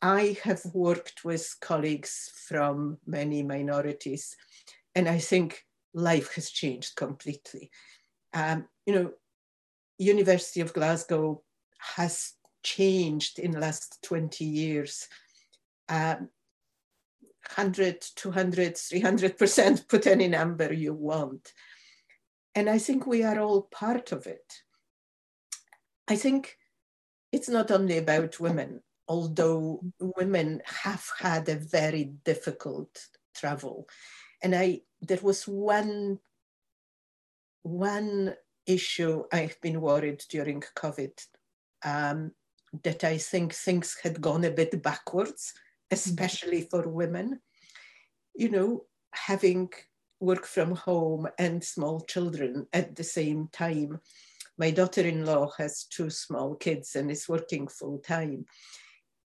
I 0.00 0.36
have 0.44 0.62
worked 0.72 1.24
with 1.24 1.56
colleagues 1.60 2.30
from 2.48 2.98
many 3.06 3.42
minorities, 3.42 4.36
and 4.94 5.08
I 5.08 5.18
think 5.18 5.64
life 5.92 6.34
has 6.34 6.50
changed 6.50 6.96
completely. 6.96 7.70
Um, 8.32 8.66
you 8.86 8.94
know, 8.94 9.12
University 9.98 10.60
of 10.60 10.72
Glasgow 10.72 11.42
has 11.96 12.32
changed 12.62 13.38
in 13.38 13.52
the 13.52 13.60
last 13.60 14.02
20 14.02 14.44
years. 14.44 15.08
Um, 15.88 16.28
100, 17.56 18.00
200, 18.16 18.74
300%, 18.74 19.88
put 19.88 20.06
any 20.06 20.28
number 20.28 20.72
you 20.72 20.94
want. 20.94 21.52
And 22.54 22.70
I 22.70 22.78
think 22.78 23.06
we 23.06 23.22
are 23.22 23.38
all 23.38 23.62
part 23.62 24.12
of 24.12 24.26
it. 24.26 24.62
I 26.08 26.16
think 26.16 26.56
it's 27.32 27.48
not 27.48 27.70
only 27.70 27.98
about 27.98 28.40
women, 28.40 28.80
although 29.08 29.80
women 29.98 30.62
have 30.64 31.04
had 31.18 31.48
a 31.48 31.56
very 31.56 32.04
difficult 32.24 33.08
travel. 33.34 33.88
And 34.42 34.54
I 34.54 34.82
there 35.00 35.18
was 35.22 35.48
one 35.48 36.20
one 37.62 38.34
issue 38.66 39.24
I've 39.32 39.60
been 39.60 39.80
worried 39.80 40.22
during 40.28 40.62
COVID 40.76 41.12
um, 41.84 42.32
that 42.82 43.04
I 43.04 43.18
think 43.18 43.54
things 43.54 43.96
had 44.02 44.20
gone 44.20 44.44
a 44.44 44.50
bit 44.50 44.82
backwards, 44.82 45.52
especially 45.90 46.62
for 46.62 46.88
women. 46.88 47.40
You 48.34 48.48
know, 48.48 48.84
having 49.12 49.70
work 50.20 50.46
from 50.46 50.74
home 50.74 51.28
and 51.38 51.62
small 51.62 52.00
children 52.00 52.66
at 52.72 52.96
the 52.96 53.04
same 53.04 53.48
time. 53.52 54.00
My 54.56 54.70
daughter 54.70 55.02
in 55.02 55.26
law 55.26 55.50
has 55.58 55.84
two 55.84 56.10
small 56.10 56.54
kids 56.54 56.96
and 56.96 57.10
is 57.10 57.28
working 57.28 57.68
full 57.68 57.98
time. 57.98 58.46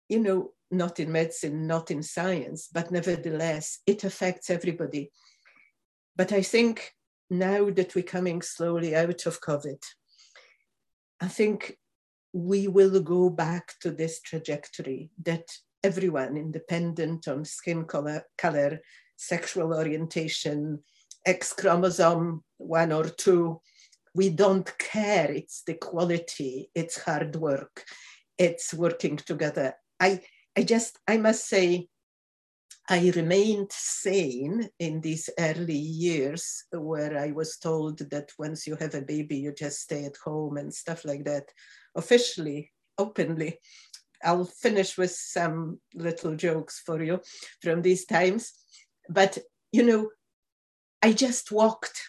You 0.09 0.19
know, 0.21 0.53
not 0.71 0.99
in 0.99 1.13
medicine, 1.13 1.67
not 1.67 1.91
in 1.91 2.03
science, 2.03 2.69
but 2.73 2.91
nevertheless, 2.91 3.81
it 3.87 4.05
affects 4.05 4.51
everybody. 4.51 5.11
But 6.17 6.33
I 6.33 6.43
think 6.43 6.95
now 7.31 7.71
that 7.71 7.95
we're 7.95 8.03
coming 8.03 8.43
slowly 8.43 8.95
out 8.95 9.27
of 9.27 9.41
COVID, 9.41 9.83
I 11.21 11.29
think 11.29 11.79
we 12.33 12.69
will 12.69 13.01
go 13.01 13.31
back 13.31 13.75
to 13.81 13.91
this 13.91 14.21
trajectory 14.21 15.11
that 15.25 15.47
everyone, 15.83 16.37
independent 16.37 17.29
on 17.29 17.45
skin 17.45 17.85
color, 17.85 18.25
color 18.37 18.81
sexual 19.17 19.75
orientation, 19.75 20.83
X 21.27 21.53
chromosome 21.53 22.43
one 22.59 22.93
or 22.93 23.05
two, 23.05 23.61
we 24.15 24.31
don't 24.31 24.77
care. 24.79 25.31
It's 25.31 25.63
the 25.63 25.75
quality, 25.75 26.71
it's 26.75 27.03
hard 27.03 27.37
work, 27.37 27.85
it's 28.39 28.75
working 28.75 29.17
together. 29.17 29.75
I, 30.01 30.21
I 30.57 30.63
just, 30.63 30.99
I 31.07 31.19
must 31.19 31.47
say, 31.47 31.89
I 32.93 33.13
remained 33.15 33.71
sane 33.71 34.69
in 34.81 35.01
these 35.01 35.31
early 35.39 35.79
years 35.79 36.65
where 36.73 37.17
I 37.17 37.31
was 37.31 37.57
told 37.57 38.01
that 38.11 38.33
once 38.37 38.67
you 38.67 38.75
have 38.75 38.97
a 38.97 39.01
baby, 39.01 39.37
you 39.37 39.53
just 39.53 39.83
stay 39.83 40.07
at 40.07 40.17
home 40.17 40.57
and 40.57 40.75
stuff 40.75 41.05
like 41.05 41.25
that, 41.25 41.45
officially, 41.95 42.73
openly. 42.99 43.61
I'll 44.25 44.45
finish 44.45 44.99
with 44.99 45.13
some 45.13 45.79
little 45.95 46.35
jokes 46.35 46.83
for 46.85 47.01
you 47.01 47.21
from 47.63 47.83
these 47.83 48.07
times. 48.07 48.55
But, 49.09 49.39
you 49.71 49.85
know, 49.85 50.11
I 51.01 51.13
just 51.13 51.53
walked. 51.53 52.03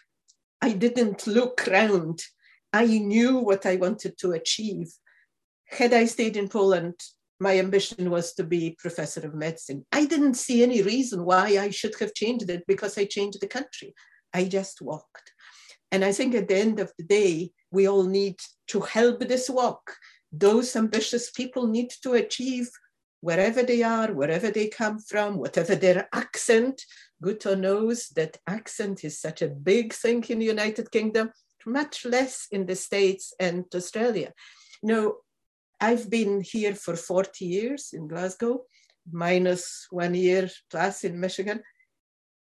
I 0.63 0.71
didn't 0.73 1.27
look 1.27 1.67
around. 1.67 2.23
I 2.73 2.87
knew 2.87 3.37
what 3.37 3.67
I 3.67 3.75
wanted 3.75 4.17
to 4.17 4.31
achieve. 4.31 4.91
Had 5.69 5.93
I 5.93 6.05
stayed 6.05 6.37
in 6.37 6.49
Poland, 6.49 6.95
my 7.41 7.57
ambition 7.57 8.11
was 8.11 8.33
to 8.33 8.43
be 8.43 8.77
professor 8.77 9.25
of 9.25 9.33
medicine. 9.33 9.83
I 9.91 10.05
didn't 10.05 10.35
see 10.35 10.61
any 10.61 10.83
reason 10.83 11.25
why 11.25 11.57
I 11.57 11.71
should 11.71 11.95
have 11.99 12.13
changed 12.13 12.49
it 12.51 12.63
because 12.67 12.99
I 12.99 13.05
changed 13.05 13.41
the 13.41 13.47
country. 13.47 13.95
I 14.31 14.45
just 14.45 14.79
walked. 14.79 15.33
And 15.91 16.05
I 16.05 16.11
think 16.11 16.35
at 16.35 16.47
the 16.47 16.57
end 16.57 16.79
of 16.79 16.93
the 16.97 17.03
day, 17.03 17.51
we 17.71 17.87
all 17.87 18.03
need 18.03 18.39
to 18.67 18.81
help 18.81 19.21
this 19.21 19.49
walk. 19.49 19.95
Those 20.31 20.75
ambitious 20.75 21.31
people 21.31 21.65
need 21.65 21.89
to 22.03 22.13
achieve 22.13 22.69
wherever 23.21 23.63
they 23.63 23.81
are, 23.81 24.13
wherever 24.13 24.51
they 24.51 24.67
come 24.67 24.99
from, 24.99 25.37
whatever 25.37 25.75
their 25.75 26.07
accent. 26.13 26.83
Guto 27.23 27.57
knows 27.57 28.09
that 28.09 28.37
accent 28.45 29.03
is 29.03 29.19
such 29.19 29.41
a 29.41 29.49
big 29.49 29.93
thing 29.93 30.23
in 30.29 30.37
the 30.37 30.45
United 30.45 30.91
Kingdom, 30.91 31.31
much 31.65 32.05
less 32.05 32.47
in 32.51 32.67
the 32.67 32.75
States 32.75 33.33
and 33.39 33.65
Australia. 33.73 34.31
You 34.83 34.87
know, 34.93 35.15
I've 35.81 36.11
been 36.11 36.41
here 36.41 36.75
for 36.75 36.95
40 36.95 37.43
years 37.43 37.89
in 37.93 38.07
Glasgow, 38.07 38.65
minus 39.11 39.87
one 39.89 40.13
year 40.13 40.47
plus 40.69 41.03
in 41.03 41.19
Michigan. 41.19 41.61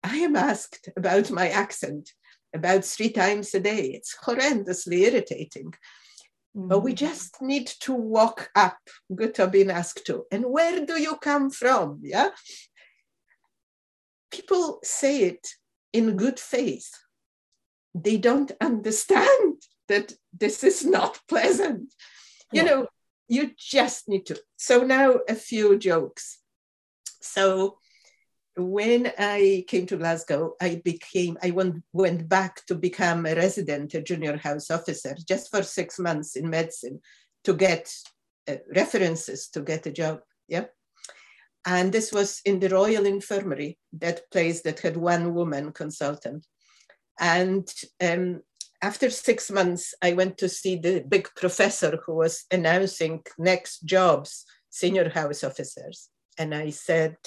I 0.02 0.18
am 0.20 0.38
asked 0.38 0.88
about 0.96 1.30
my 1.32 1.50
accent 1.50 2.12
about 2.54 2.86
three 2.86 3.10
times 3.10 3.54
a 3.54 3.60
day. 3.60 3.88
It's 3.88 4.16
horrendously 4.24 5.00
irritating. 5.00 5.74
Mm. 6.56 6.70
But 6.70 6.80
we 6.80 6.94
mm. 6.94 6.98
just 6.98 7.42
need 7.42 7.68
to 7.82 7.94
walk 7.94 8.50
up. 8.56 8.78
Good 9.14 9.36
to 9.36 9.48
being 9.48 9.70
asked 9.70 10.06
to. 10.06 10.24
And 10.32 10.46
where 10.46 10.86
do 10.86 11.00
you 11.00 11.18
come 11.18 11.50
from? 11.50 12.00
Yeah. 12.04 12.30
People 14.32 14.80
say 14.82 15.24
it 15.24 15.46
in 15.92 16.16
good 16.16 16.40
faith. 16.40 16.90
They 17.94 18.16
don't 18.16 18.54
understand 18.62 19.62
that 19.90 20.14
this 20.32 20.64
is 20.64 20.86
not 20.86 21.20
pleasant. 21.28 21.94
You 22.54 22.62
yeah. 22.62 22.70
know, 22.70 22.88
you 23.28 23.52
just 23.58 24.08
need 24.08 24.26
to. 24.28 24.40
So 24.58 24.84
now 24.84 25.20
a 25.28 25.36
few 25.36 25.78
jokes. 25.78 26.40
So 27.22 27.78
when 28.58 29.12
I 29.18 29.66
came 29.68 29.86
to 29.88 29.98
Glasgow, 29.98 30.54
I 30.62 30.82
became, 30.84 31.38
I 31.44 31.52
went, 31.52 31.84
went 31.92 32.30
back 32.30 32.66
to 32.68 32.76
become 32.76 33.26
a 33.26 33.36
resident, 33.36 33.94
a 33.94 34.02
junior 34.02 34.38
house 34.38 34.72
officer, 34.72 35.16
just 35.28 35.52
for 35.52 35.64
six 35.64 36.00
months 36.00 36.36
in 36.36 36.50
medicine 36.50 37.02
to 37.44 37.54
get 37.54 37.94
uh, 38.48 38.56
references 38.76 39.50
to 39.50 39.62
get 39.62 39.86
a 39.88 39.92
job. 39.92 40.20
Yeah. 40.48 40.66
And 41.66 41.92
this 41.92 42.14
was 42.14 42.42
in 42.46 42.60
the 42.60 42.70
Royal 42.70 43.06
Infirmary, 43.06 43.80
that 43.94 44.30
place 44.32 44.62
that 44.62 44.80
had 44.80 44.96
one 44.96 45.34
woman 45.34 45.72
consultant. 45.72 46.46
And 47.20 47.68
um, 48.02 48.42
after 48.86 49.10
six 49.10 49.50
months, 49.50 49.96
I 50.00 50.14
went 50.14 50.38
to 50.38 50.48
see 50.48 50.76
the 50.76 51.00
big 51.00 51.28
professor 51.36 51.98
who 52.06 52.14
was 52.14 52.46
announcing 52.52 53.24
next 53.40 53.80
jobs, 53.84 54.46
senior 54.70 55.10
house 55.10 55.44
officers. 55.44 56.10
And 56.38 56.54
I 56.54 56.70
said, 56.70 57.18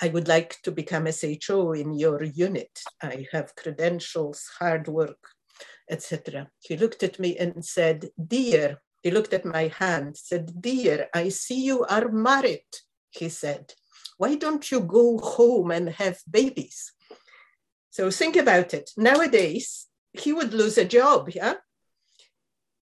I 0.00 0.08
would 0.08 0.26
like 0.26 0.60
to 0.64 0.72
become 0.72 1.06
SHO 1.06 1.74
in 1.74 1.92
your 1.92 2.24
unit. 2.24 2.80
I 3.00 3.28
have 3.30 3.54
credentials, 3.54 4.50
hard 4.58 4.88
work, 4.88 5.22
etc. 5.88 6.48
He 6.58 6.76
looked 6.76 7.04
at 7.04 7.20
me 7.20 7.36
and 7.38 7.64
said, 7.64 8.08
Dear, 8.36 8.82
he 9.04 9.12
looked 9.12 9.34
at 9.34 9.44
my 9.44 9.68
hand, 9.68 10.16
said, 10.16 10.60
Dear, 10.60 11.08
I 11.14 11.28
see 11.28 11.62
you 11.62 11.84
are 11.84 12.08
married, 12.08 12.72
he 13.10 13.28
said. 13.28 13.72
Why 14.18 14.34
don't 14.34 14.68
you 14.68 14.80
go 14.80 15.18
home 15.18 15.70
and 15.70 15.90
have 15.90 16.18
babies? 16.28 16.92
So 17.90 18.10
think 18.10 18.34
about 18.34 18.74
it. 18.74 18.90
Nowadays, 18.96 19.86
he 20.12 20.32
would 20.32 20.52
lose 20.52 20.78
a 20.78 20.84
job, 20.84 21.30
yeah? 21.30 21.54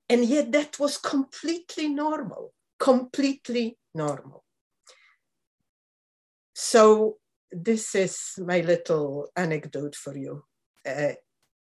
And 0.09 0.25
yet 0.25 0.53
that 0.53 0.79
was 0.79 0.97
completely 0.97 1.89
normal, 1.89 2.53
completely 2.79 3.79
normal. 3.95 4.45
So 6.55 7.19
this 7.53 7.95
is 7.95 8.35
my 8.39 8.61
little 8.61 9.29
anecdote 9.37 9.95
for 9.95 10.17
you. 10.17 10.45
Uh, 10.87 11.13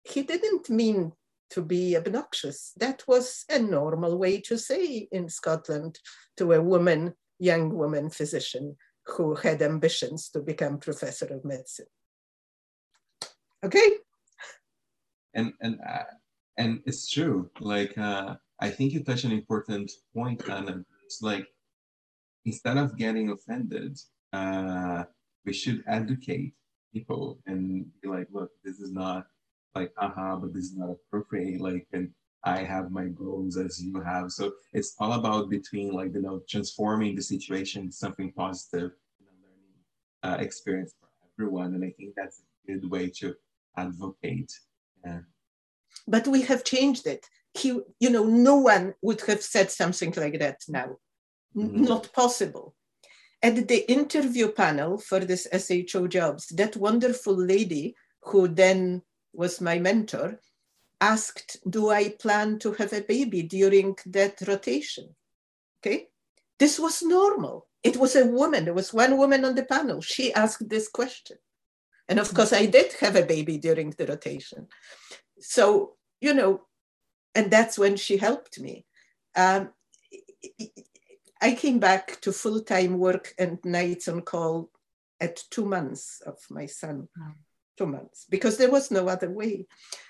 he 0.04 0.24
didn't 0.24 0.70
mean 0.70 1.12
to 1.50 1.62
be 1.62 1.98
obnoxious. 1.98 2.72
That 2.78 3.04
was 3.08 3.44
a 3.50 3.60
normal 3.60 4.18
way 4.18 4.40
to 4.42 4.58
say 4.58 5.08
in 5.12 5.30
Scotland 5.30 6.00
to 6.38 6.54
a 6.54 6.62
woman, 6.62 7.14
young 7.40 7.74
woman 7.74 8.10
physician 8.10 8.78
who 9.06 9.36
had 9.36 9.62
ambitions 9.62 10.30
to 10.30 10.40
become 10.40 10.78
professor 10.80 11.26
of 11.26 11.44
medicine. 11.44 11.88
Okay, 13.64 13.90
and 15.34 15.54
and 15.62 15.80
uh, 15.88 16.04
and 16.58 16.82
it's 16.86 17.10
true. 17.10 17.50
Like 17.60 17.98
uh, 17.98 18.36
I 18.60 18.70
think 18.70 18.94
you 18.94 19.04
touch 19.04 19.24
an 19.24 19.32
important 19.32 19.92
point. 20.14 20.42
It's 21.06 21.22
like 21.22 21.48
instead 22.46 22.78
of 22.78 22.98
getting 22.98 23.32
offended, 23.32 24.00
uh, 24.34 25.04
we 25.46 25.54
should 25.54 25.84
educate 25.88 26.54
people 26.94 27.40
and 27.46 27.86
be 28.02 28.08
like, 28.08 28.28
look, 28.32 28.52
this 28.64 28.80
is 28.80 28.92
not 28.92 29.28
like 29.76 29.92
aha, 29.98 30.36
but 30.36 30.54
this 30.54 30.66
is 30.66 30.76
not 30.76 30.90
appropriate. 30.90 31.62
Like, 31.62 31.88
and 31.94 32.10
I 32.44 32.64
have 32.64 32.92
my 32.92 33.08
goals 33.08 33.58
as 33.58 33.82
you 33.82 34.02
have. 34.02 34.32
So 34.32 34.54
it's 34.74 34.96
all 35.00 35.14
about 35.14 35.50
between 35.50 35.92
like 35.92 36.14
you 36.14 36.22
know 36.22 36.42
transforming 36.50 37.16
the 37.16 37.22
situation 37.22 37.92
something 37.92 38.32
positive, 38.34 38.92
learning 39.20 39.74
uh, 40.24 40.38
experience 40.40 40.94
for 41.00 41.10
everyone. 41.34 41.74
And 41.76 41.84
I 41.84 41.92
think 41.98 42.14
that's 42.16 42.42
a 42.42 42.72
good 42.72 42.90
way 42.90 43.10
to 43.20 43.36
advocate 43.78 44.52
yeah. 45.06 45.20
But 46.08 46.28
we 46.28 46.42
have 46.44 46.64
changed 46.64 47.08
it. 47.08 47.26
He, 47.54 47.80
you 48.00 48.10
know, 48.10 48.26
no 48.26 48.58
one 48.58 48.94
would 49.02 49.22
have 49.22 49.42
said 49.42 49.72
something 49.72 50.14
like 50.16 50.40
that 50.40 50.62
now. 50.68 50.98
Mm-hmm. 51.56 51.84
Not 51.84 52.12
possible. 52.14 52.76
At 53.42 53.68
the 53.68 53.90
interview 53.92 54.52
panel 54.52 54.98
for 54.98 55.20
this 55.20 55.48
SHO 55.52 56.08
jobs, 56.08 56.48
that 56.48 56.76
wonderful 56.76 57.36
lady 57.36 57.96
who 58.24 58.48
then 58.48 59.02
was 59.34 59.62
my 59.62 59.80
mentor 59.80 60.40
asked, 61.00 61.58
Do 61.70 61.90
I 61.90 62.10
plan 62.10 62.60
to 62.60 62.74
have 62.74 62.94
a 62.94 63.02
baby 63.02 63.44
during 63.44 63.96
that 64.08 64.42
rotation? 64.48 65.16
Okay. 65.80 66.08
This 66.58 66.78
was 66.78 67.02
normal. 67.02 67.68
It 67.84 67.96
was 67.96 68.16
a 68.16 68.26
woman. 68.26 68.66
There 68.66 68.74
was 68.74 68.94
one 68.94 69.18
woman 69.18 69.46
on 69.46 69.56
the 69.56 69.64
panel. 69.64 70.02
She 70.02 70.34
asked 70.34 70.68
this 70.68 70.90
question. 70.90 71.38
And 72.10 72.20
of 72.20 72.34
course, 72.34 72.52
I 72.52 72.66
did 72.66 72.94
have 73.00 73.16
a 73.16 73.26
baby 73.26 73.58
during 73.58 73.92
the 73.92 74.08
rotation. 74.08 74.68
So, 75.40 75.94
you 76.20 76.34
know, 76.34 76.64
and 77.36 77.52
that's 77.52 77.78
when 77.78 77.96
she 77.96 78.18
helped 78.18 78.60
me. 78.60 78.86
Um, 79.36 79.70
I 81.42 81.54
came 81.54 81.80
back 81.80 82.20
to 82.22 82.34
full 82.34 82.62
time 82.62 82.98
work 82.98 83.34
and 83.38 83.60
nights 83.64 84.08
on 84.08 84.22
call 84.22 84.72
at 85.22 85.44
two 85.52 85.66
months 85.66 86.22
of 86.26 86.38
my 86.50 86.66
son, 86.66 87.08
wow. 87.18 87.34
two 87.78 87.86
months, 87.86 88.26
because 88.30 88.58
there 88.58 88.72
was 88.72 88.90
no 88.90 89.08
other 89.08 89.30
way. 89.30 89.68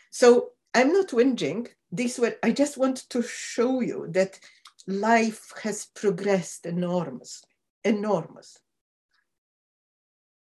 So 0.09 0.51
I'm 0.73 0.93
not 0.93 1.09
whinging. 1.09 1.67
These 1.91 2.17
were, 2.19 2.35
I 2.41 2.51
just 2.51 2.77
want 2.77 3.09
to 3.09 3.21
show 3.21 3.81
you 3.81 4.07
that 4.11 4.39
life 4.87 5.51
has 5.63 5.87
progressed 5.93 6.65
enormously, 6.65 7.49
enormously. 7.83 8.61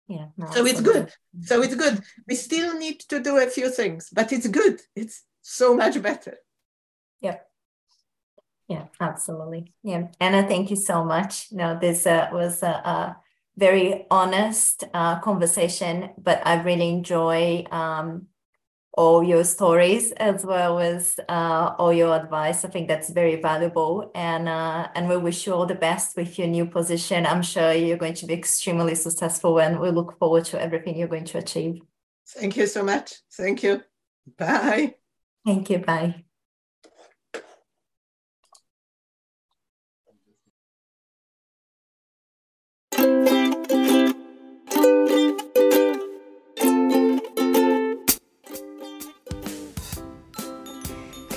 Yeah. 0.10 0.26
No, 0.38 0.48
so 0.50 0.66
it's 0.66 0.82
good. 0.82 1.14
So 1.42 1.62
it's 1.62 1.76
good. 1.76 2.02
We 2.28 2.34
still 2.34 2.78
need 2.78 3.00
to 3.02 3.22
do 3.22 3.38
a 3.38 3.46
few 3.46 3.70
things, 3.70 4.10
but 4.12 4.34
it's 4.34 4.48
good. 4.48 4.82
It's 4.96 5.24
so 5.44 5.76
much 5.76 6.02
better. 6.02 6.36
Yeah. 7.22 7.38
Yeah, 8.68 8.86
absolutely. 9.00 9.74
Yeah. 9.84 10.08
Anna, 10.20 10.48
thank 10.48 10.72
you 10.72 10.76
so 10.76 11.06
much. 11.06 11.52
No, 11.52 11.78
this 11.80 12.08
uh, 12.08 12.30
was 12.34 12.64
a, 12.64 12.68
a, 12.68 13.18
very 13.58 14.06
honest 14.10 14.86
uh, 14.94 15.20
conversation, 15.20 16.12
but 16.18 16.42
I 16.48 16.62
really 16.62 16.88
enjoy 16.88 17.66
um, 17.72 18.28
all 18.94 19.24
your 19.24 19.44
stories 19.44 20.12
as 20.14 20.46
well 20.46 20.80
as 20.80 21.20
uh, 21.30 21.76
all 21.78 21.94
your 21.94 22.16
advice. 22.16 22.66
I 22.66 22.70
think 22.70 22.88
that's 22.88 23.10
very 23.10 23.42
valuable, 23.42 24.12
and 24.16 24.50
uh, 24.50 24.88
and 24.96 25.08
we 25.08 25.18
wish 25.18 25.46
you 25.46 25.54
all 25.54 25.66
the 25.66 25.76
best 25.76 26.18
with 26.18 26.38
your 26.38 26.48
new 26.48 26.66
position. 26.66 27.26
I'm 27.26 27.42
sure 27.42 27.72
you're 27.74 27.98
going 27.98 28.16
to 28.16 28.26
be 28.26 28.34
extremely 28.34 28.96
successful, 28.96 29.60
and 29.60 29.80
we 29.80 29.92
look 29.92 30.18
forward 30.20 30.46
to 30.46 30.62
everything 30.62 30.98
you're 30.98 31.08
going 31.08 31.26
to 31.26 31.38
achieve. 31.38 31.82
Thank 32.28 32.58
you 32.58 32.68
so 32.68 32.84
much. 32.84 33.16
Thank 33.34 33.64
you. 33.64 33.82
Bye. 34.38 34.96
Thank 35.46 35.70
you. 35.70 35.80
Bye. 35.80 36.29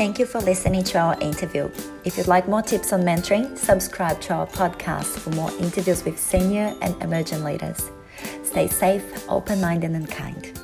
Thank 0.03 0.19
you 0.19 0.27
for 0.27 0.41
listening 0.41 0.83
to 0.83 0.99
our 0.99 1.17
interview. 1.21 1.71
If 2.03 2.19
you'd 2.19 2.27
like 2.27 2.49
more 2.49 2.61
tips 2.61 2.93
on 2.93 3.03
mentoring, 3.03 3.57
subscribe 3.57 4.21
to 4.23 4.35
our 4.35 4.49
podcast 4.49 5.17
for 5.21 5.31
more 5.31 5.53
interviews 5.61 6.05
with 6.05 6.19
senior 6.19 6.75
and 6.83 7.01
emerging 7.01 7.45
leaders. 7.45 7.89
Stay 8.43 8.67
safe, 8.67 9.05
open 9.29 9.61
minded, 9.61 9.93
and 9.93 10.11
kind. 10.11 10.59